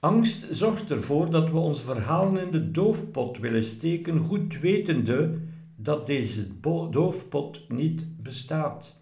Angst 0.00 0.46
zorgt 0.50 0.90
ervoor 0.90 1.30
dat 1.30 1.50
we 1.50 1.56
ons 1.56 1.80
verhalen 1.80 2.42
in 2.42 2.50
de 2.50 2.70
doofpot 2.70 3.38
willen 3.38 3.64
steken, 3.64 4.18
goed 4.18 4.60
wetende 4.60 5.38
dat 5.76 6.06
deze 6.06 6.46
doofpot 6.90 7.68
niet 7.68 8.06
bestaat. 8.22 8.97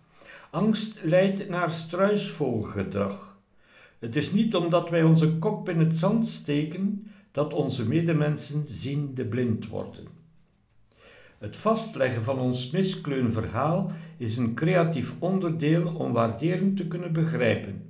Angst 0.51 0.99
leidt 1.03 1.49
naar 1.49 1.71
struisvogelgedrag. 1.71 3.39
Het 3.99 4.17
is 4.17 4.33
niet 4.33 4.55
omdat 4.55 4.91
wij 4.91 5.03
onze 5.03 5.39
kop 5.39 5.69
in 5.69 5.79
het 5.79 5.97
zand 5.97 6.27
steken 6.27 7.11
dat 7.33 7.55
onze 7.55 7.89
medemensen 7.89 8.63
ziende 8.67 9.25
blind 9.25 9.69
worden. 9.69 10.07
Het 11.39 11.57
vastleggen 11.57 12.25
van 12.25 12.39
ons 12.39 12.71
miskleunverhaal 12.71 13.91
is 14.17 14.37
een 14.37 14.55
creatief 14.55 15.15
onderdeel 15.19 15.95
om 15.95 16.13
waarderend 16.13 16.77
te 16.77 16.87
kunnen 16.87 17.13
begrijpen. 17.13 17.83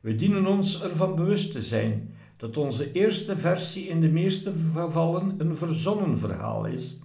We 0.00 0.16
dienen 0.16 0.46
ons 0.46 0.82
ervan 0.82 1.14
bewust 1.14 1.52
te 1.52 1.62
zijn 1.62 2.14
dat 2.36 2.56
onze 2.56 2.92
eerste 2.92 3.38
versie 3.38 3.86
in 3.86 4.00
de 4.00 4.08
meeste 4.08 4.52
gevallen 4.74 5.34
een 5.38 5.56
verzonnen 5.56 6.18
verhaal 6.18 6.66
is, 6.66 6.98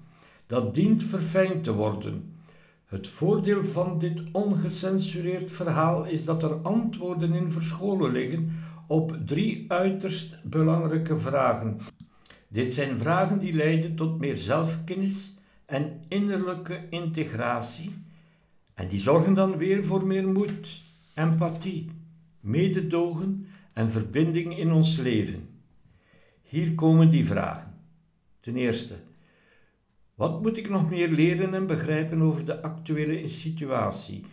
dat 0.48 0.74
dient 0.74 1.04
verfijnd 1.04 1.64
te 1.64 1.74
worden. 1.74 2.31
Het 2.92 3.08
voordeel 3.08 3.66
van 3.66 4.00
dit 4.00 4.22
ongecensureerd 4.32 5.52
verhaal 5.52 6.06
is 6.06 6.26
dat 6.26 6.44
er 6.44 6.54
antwoorden 6.54 7.34
in 7.34 7.52
verscholen 7.52 8.12
liggen 8.12 8.52
op 8.88 9.18
drie 9.26 9.66
uiterst 9.68 10.44
belangrijke 10.44 11.18
vragen. 11.18 11.78
Dit 12.48 12.74
zijn 12.74 13.00
vragen 13.00 13.40
die 13.40 13.54
leiden 13.54 13.96
tot 13.96 14.20
meer 14.20 14.38
zelfkennis 14.38 15.38
en 15.66 16.02
innerlijke 16.08 16.88
integratie, 16.90 17.92
en 18.74 18.88
die 18.88 19.00
zorgen 19.00 19.34
dan 19.34 19.58
weer 19.58 19.86
voor 19.86 20.08
meer 20.08 20.28
moed, 20.28 20.82
empathie, 21.14 21.90
mededogen 22.40 23.48
en 23.74 23.90
verbinding 23.90 24.58
in 24.58 24.72
ons 24.72 24.98
leven. 24.98 25.50
Hier 26.42 26.76
komen 26.76 27.10
die 27.10 27.26
vragen. 27.26 27.74
Ten 28.40 28.56
eerste, 28.56 28.96
wat 30.22 30.42
moet 30.42 30.58
ik 30.58 30.70
nog 30.70 30.90
meer 30.90 31.08
leren 31.08 31.54
en 31.54 31.66
begrijpen 31.66 32.22
over 32.22 32.46
de 32.46 32.62
actuele 32.62 33.28
situatie? 33.28 34.26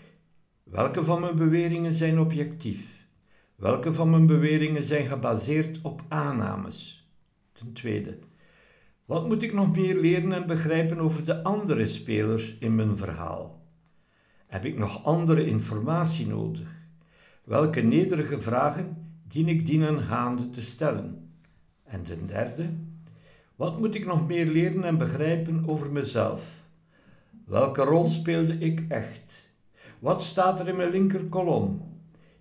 Welke 0.62 1.04
van 1.04 1.20
mijn 1.20 1.36
beweringen 1.36 1.92
zijn 1.92 2.18
objectief? 2.18 3.06
Welke 3.54 3.92
van 3.92 4.10
mijn 4.10 4.26
beweringen 4.26 4.82
zijn 4.82 5.06
gebaseerd 5.06 5.80
op 5.82 6.02
aannames? 6.08 7.08
Ten 7.52 7.72
tweede, 7.72 8.18
wat 9.04 9.26
moet 9.26 9.42
ik 9.42 9.52
nog 9.52 9.76
meer 9.76 9.96
leren 9.96 10.32
en 10.32 10.46
begrijpen 10.46 10.98
over 10.98 11.24
de 11.24 11.42
andere 11.42 11.86
spelers 11.86 12.58
in 12.58 12.74
mijn 12.74 12.96
verhaal? 12.96 13.66
Heb 14.46 14.64
ik 14.64 14.78
nog 14.78 15.04
andere 15.04 15.46
informatie 15.46 16.26
nodig? 16.26 16.68
Welke 17.44 17.80
nederige 17.80 18.40
vragen 18.40 19.12
dien 19.28 19.48
ik 19.48 19.66
dienengaande 19.66 20.50
te 20.50 20.62
stellen? 20.62 21.32
En 21.84 22.02
ten 22.02 22.26
derde, 22.26 22.70
wat 23.58 23.78
moet 23.78 23.94
ik 23.94 24.06
nog 24.06 24.26
meer 24.26 24.46
leren 24.46 24.84
en 24.84 24.98
begrijpen 24.98 25.62
over 25.66 25.92
mezelf? 25.92 26.66
Welke 27.44 27.82
rol 27.82 28.06
speelde 28.06 28.58
ik 28.58 28.84
echt? 28.88 29.52
Wat 29.98 30.22
staat 30.22 30.60
er 30.60 30.68
in 30.68 30.76
mijn 30.76 30.90
linkerkolom? 30.90 31.82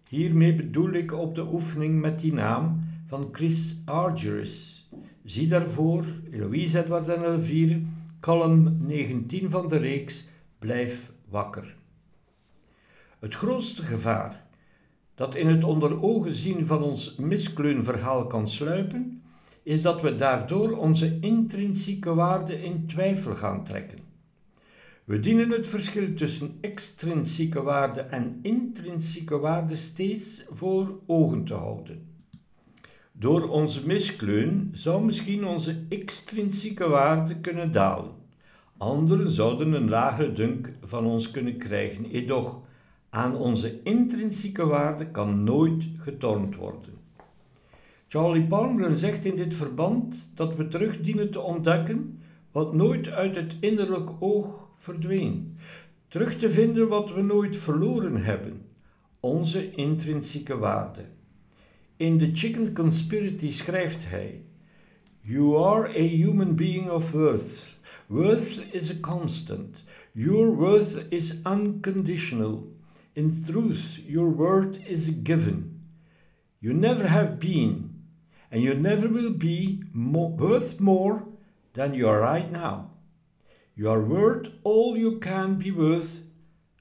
Hiermee 0.10 0.56
bedoel 0.56 0.92
ik 0.92 1.14
op 1.14 1.36
de 1.36 1.54
oefening 1.54 2.02
met 2.02 2.20
die 2.20 2.34
naam 2.34 2.80
van 3.06 3.30
Chris 3.32 3.82
Argyris. 3.86 4.90
Zie 5.24 5.48
daarvoor 5.48 6.06
Eloise 6.32 6.80
Edward 6.80 7.08
en 7.08 7.24
Elvire, 7.24 7.82
column 8.20 8.78
19 8.86 9.50
van 9.50 9.68
de 9.68 9.78
reeks 9.78 10.30
Blijf 10.60 11.12
wakker. 11.30 11.76
Het 13.20 13.36
grootste 13.36 13.84
gevaar 13.84 14.46
dat 15.16 15.36
in 15.36 15.48
het 15.48 15.64
onder 15.64 16.04
ogen 16.04 16.34
zien 16.34 16.66
van 16.66 16.84
ons 16.84 17.16
miskleunverhaal 17.16 18.28
kan 18.28 18.48
sluipen, 18.48 19.22
is 19.68 19.82
dat 19.82 20.02
we 20.02 20.16
daardoor 20.16 20.78
onze 20.78 21.18
intrinsieke 21.20 22.14
waarde 22.14 22.62
in 22.62 22.86
twijfel 22.86 23.36
gaan 23.36 23.64
trekken. 23.64 23.98
We 25.04 25.20
dienen 25.20 25.50
het 25.50 25.68
verschil 25.68 26.14
tussen 26.14 26.58
extrinsieke 26.62 27.62
waarde 27.62 28.02
en 28.02 28.40
intrinsieke 28.42 29.38
waarde 29.38 29.76
steeds 29.76 30.46
voor 30.50 31.00
ogen 31.06 31.44
te 31.44 31.54
houden. 31.54 32.06
Door 33.12 33.50
onze 33.50 33.88
miskleun 33.88 34.70
zou 34.74 35.06
misschien 35.06 35.46
onze 35.46 35.86
extrinsieke 35.90 36.88
waarde 36.88 37.40
kunnen 37.40 37.72
dalen. 37.72 38.12
Anderen 38.78 39.32
zouden 39.32 39.74
een 39.74 39.90
lagere 39.90 40.32
dunk 40.32 40.72
van 40.82 41.06
ons 41.06 41.32
kunnen 41.32 41.58
krijgen. 41.58 42.06
Edoch, 42.06 42.62
Aan 43.10 43.36
onze 43.36 43.82
intrinsieke 43.84 44.66
waarde 44.66 45.12
kan 45.12 45.44
nooit 45.44 45.88
getornd 45.98 46.56
worden. 46.56 46.98
Charlie 48.10 48.48
Palmer 48.48 48.96
zegt 48.96 49.26
in 49.26 49.36
dit 49.36 49.54
verband 49.54 50.32
dat 50.36 50.56
we 50.56 50.68
terug 50.68 51.02
dienen 51.02 51.32
te 51.32 51.40
ontdekken 51.40 52.20
wat 52.52 52.74
nooit 52.74 53.10
uit 53.10 53.36
het 53.36 53.56
innerlijk 53.60 54.10
oog 54.20 54.68
verdween, 54.76 55.58
terug 56.08 56.36
te 56.36 56.50
vinden 56.50 56.88
wat 56.88 57.14
we 57.14 57.22
nooit 57.22 57.56
verloren 57.56 58.24
hebben, 58.24 58.62
onze 59.20 59.72
intrinsieke 59.72 60.58
waarde. 60.58 61.06
In 61.96 62.18
The 62.18 62.30
Chicken 62.34 62.74
Conspiracy 62.74 63.52
schrijft 63.52 64.10
hij: 64.10 64.42
You 65.22 65.58
are 65.58 65.88
a 65.90 66.08
human 66.08 66.56
being 66.56 66.90
of 66.90 67.12
worth. 67.12 67.76
Worth 68.08 68.62
is 68.72 68.92
a 68.92 69.00
constant. 69.02 69.84
Your 70.12 70.56
worth 70.56 71.06
is 71.10 71.42
unconditional. 71.44 72.76
In 73.14 73.44
truth, 73.46 74.00
your 74.06 74.36
worth 74.36 74.78
is 74.88 75.10
a 75.10 75.14
given. 75.24 75.82
You 76.60 76.74
never 76.74 77.08
have 77.08 77.38
been, 77.38 77.97
and 78.50 78.62
you 78.62 78.74
never 78.74 79.10
will 79.10 79.34
be 79.38 79.84
mo 79.92 80.36
worth 80.38 80.80
more 80.80 81.24
than 81.74 81.94
you 81.94 82.08
are 82.08 82.20
right 82.20 82.52
now. 82.52 82.90
You 83.76 83.90
are 83.90 84.02
worth 84.02 84.50
all 84.64 84.98
you 84.98 85.20
can 85.20 85.58
be 85.58 85.72
worth 85.72 86.22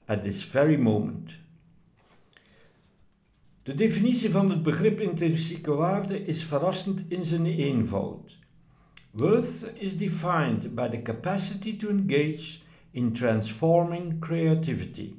at 0.07 0.23
this 0.23 0.41
very 0.43 0.77
moment. 0.77 1.31
De 3.63 3.75
definitie 3.75 4.29
van 4.29 4.49
het 4.49 4.63
begrip 4.63 4.99
intrinsieke 4.99 5.71
waarde 5.71 6.25
is 6.25 6.43
verrassend 6.43 7.05
in 7.07 7.25
zijn 7.25 7.45
eenvoud. 7.45 8.37
Worth 9.11 9.71
is 9.73 9.97
defined 9.97 10.75
by 10.75 10.87
the 10.89 11.01
capacity 11.01 11.77
to 11.77 11.89
engage 11.89 12.59
in 12.91 13.13
transforming 13.13 14.19
creativity. 14.19 15.13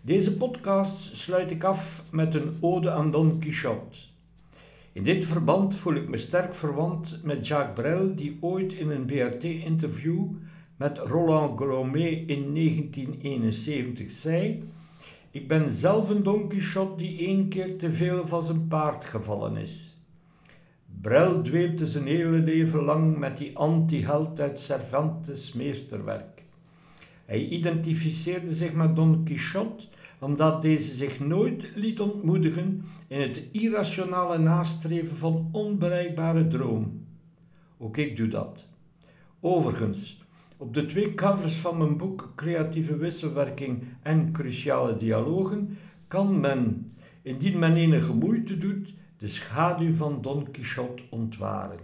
Deze 0.00 0.36
podcast 0.36 1.16
sluit 1.16 1.50
ik 1.50 1.64
af 1.64 2.04
met 2.10 2.34
een 2.34 2.56
ode 2.60 2.90
aan 2.90 3.10
Don 3.10 3.38
Quixote. 3.38 4.09
In 4.92 5.04
dit 5.04 5.24
verband 5.24 5.76
voel 5.76 5.94
ik 5.94 6.08
me 6.08 6.16
sterk 6.16 6.54
verwant 6.54 7.20
met 7.24 7.46
Jacques 7.46 7.74
Brel, 7.74 8.14
die 8.14 8.38
ooit 8.40 8.72
in 8.72 8.90
een 8.90 9.04
BRT-interview 9.04 10.26
met 10.76 10.98
Roland 10.98 11.60
Gromet 11.60 12.28
in 12.28 12.54
1971 12.54 14.10
zei: 14.10 14.62
Ik 15.30 15.48
ben 15.48 15.70
zelf 15.70 16.10
een 16.10 16.22
Don 16.22 16.48
Quixote 16.48 16.96
die 16.96 17.18
één 17.18 17.48
keer 17.48 17.78
te 17.78 17.92
veel 17.92 18.26
van 18.26 18.42
zijn 18.42 18.68
paard 18.68 19.04
gevallen 19.04 19.56
is. 19.56 19.96
Brel 21.00 21.42
dweepte 21.42 21.86
zijn 21.86 22.06
hele 22.06 22.38
leven 22.38 22.82
lang 22.82 23.16
met 23.16 23.36
die 23.36 23.56
anti-held 23.56 24.40
uit 24.40 24.58
Cervantes' 24.58 25.52
meesterwerk. 25.52 26.42
Hij 27.24 27.46
identificeerde 27.46 28.52
zich 28.52 28.72
met 28.72 28.96
Don 28.96 29.24
Quixote 29.24 29.86
omdat 30.20 30.62
deze 30.62 30.96
zich 30.96 31.20
nooit 31.20 31.70
liet 31.74 32.00
ontmoedigen 32.00 32.84
in 33.06 33.20
het 33.20 33.48
irrationale 33.52 34.38
nastreven 34.38 35.16
van 35.16 35.48
onbereikbare 35.52 36.46
droom. 36.46 37.06
Ook 37.78 37.96
ik 37.96 38.16
doe 38.16 38.28
dat. 38.28 38.68
Overigens, 39.40 40.22
op 40.56 40.74
de 40.74 40.86
twee 40.86 41.14
covers 41.14 41.56
van 41.56 41.78
mijn 41.78 41.96
boek 41.96 42.32
Creatieve 42.36 42.96
Wisselwerking 42.96 43.82
en 44.02 44.32
Cruciale 44.32 44.96
Dialogen 44.96 45.78
kan 46.08 46.40
men, 46.40 46.92
indien 47.22 47.58
men 47.58 47.76
enige 47.76 48.12
moeite 48.12 48.58
doet, 48.58 48.94
de 49.16 49.28
schaduw 49.28 49.92
van 49.92 50.22
Don 50.22 50.50
Quixote 50.50 51.02
ontwaren. 51.10 51.78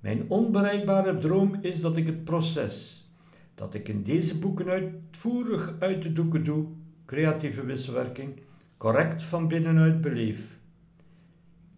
Mijn 0.00 0.24
onbereikbare 0.28 1.18
droom 1.18 1.58
is 1.60 1.80
dat 1.80 1.96
ik 1.96 2.06
het 2.06 2.24
proces, 2.24 3.06
dat 3.54 3.74
ik 3.74 3.88
in 3.88 4.02
deze 4.02 4.38
boeken 4.38 4.68
uitvoerig 4.68 5.74
uit 5.78 6.02
de 6.02 6.12
doeken 6.12 6.44
doe, 6.44 6.66
creatieve 7.08 7.64
wisselwerking, 7.64 8.40
correct 8.76 9.22
van 9.22 9.48
binnenuit 9.48 10.00
beleef. 10.00 10.58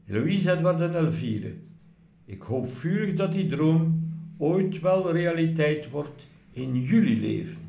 Louise 0.07 0.51
Edward 0.51 0.81
en 0.81 0.95
Elvire, 0.95 1.55
ik 2.24 2.43
hoop 2.43 2.70
vurig 2.70 3.14
dat 3.14 3.33
die 3.33 3.47
droom 3.47 4.11
ooit 4.39 4.81
wel 4.81 5.12
realiteit 5.12 5.91
wordt 5.91 6.26
in 6.53 6.83
jullie 6.83 7.20
leven. 7.20 7.68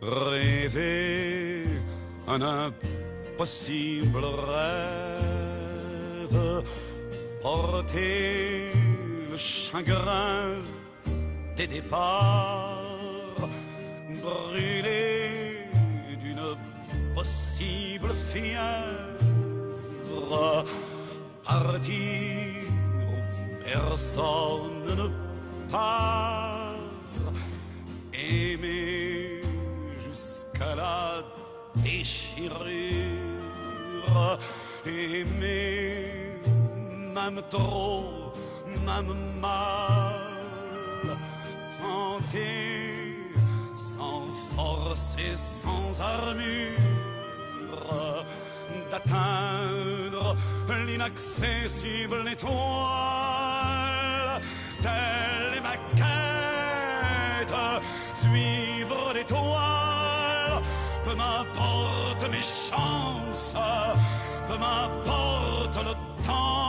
Rêver 0.00 1.66
un 2.26 2.42
impossible 2.42 4.34
rêve, 4.50 5.82
porter 7.40 8.81
le 9.32 9.38
chagrin 9.38 10.60
des 11.56 11.66
départs, 11.66 13.48
brûler 14.22 15.68
d'une 16.22 16.48
possible 17.14 18.10
fièvre, 18.30 18.66
partir 21.46 22.64
où 23.08 23.14
personne 23.64 24.84
ne 25.00 25.08
part, 25.70 26.76
aimer 28.12 29.40
jusqu'à 30.06 30.74
la 30.76 31.22
déchirure, 31.76 32.68
aimer 34.84 36.32
même 37.14 37.40
trop, 37.48 38.21
même 38.84 39.14
mal, 39.40 41.16
tenter 41.78 43.16
sans 43.74 44.26
force 44.54 45.16
et 45.18 45.36
sans 45.36 46.00
armure. 46.00 46.78
D'atteindre 48.90 50.36
l'inaccessible 50.86 52.28
étoile. 52.28 52.52
Telle 54.82 55.54
est 55.56 55.62
ma 55.62 55.76
quête, 55.96 57.54
suivre 58.12 59.12
l'étoile, 59.14 60.60
peu 61.04 61.14
m'importe 61.14 62.28
mes 62.30 62.42
chances, 62.42 63.56
peu 64.46 64.58
m'importe 64.58 65.78
le 65.78 65.94
temps 66.26 66.61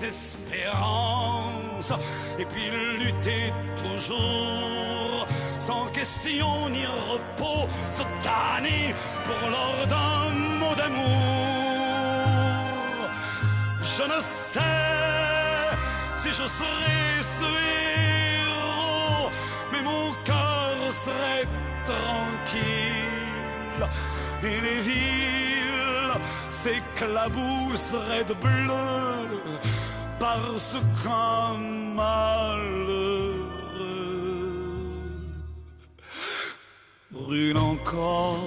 désespérance, 0.00 1.92
et 2.38 2.44
puis 2.44 2.70
lutter 2.98 3.52
toujours 3.76 5.26
sans 5.58 5.86
question 5.86 6.68
ni 6.68 6.84
repos, 6.86 7.68
se 7.90 8.02
damner 8.22 8.94
pour 9.24 9.50
l'ordre 9.50 9.86
d'un 9.86 10.30
mot 10.60 10.74
d'amour. 10.74 11.06
Je 13.80 14.02
ne 14.02 14.20
sais 14.20 14.60
si 16.16 16.28
je 16.28 16.46
serai 16.58 17.22
ce 17.38 17.50
héros, 18.44 19.30
mais 19.72 19.82
mon 19.82 20.12
cœur 20.24 20.92
serait 21.04 21.46
tranquille. 21.84 23.16
Et 24.42 24.60
les 24.60 24.80
villes 24.80 26.16
s'éclabousseraient 26.50 28.24
de 28.24 28.34
bleu 28.34 28.76
parce 30.18 30.76
qu'un 31.02 31.56
malheureux 31.94 33.46
brûle 37.10 37.58
encore, 37.58 38.38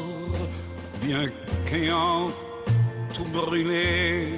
bien 1.01 1.25
qu'ayant 1.65 2.27
tout 3.13 3.25
brûlé, 3.25 4.29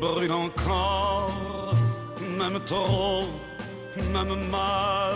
brûle 0.00 0.32
encore, 0.32 1.74
même 2.38 2.60
trop, 2.64 3.24
même 4.12 4.48
mal, 4.50 5.14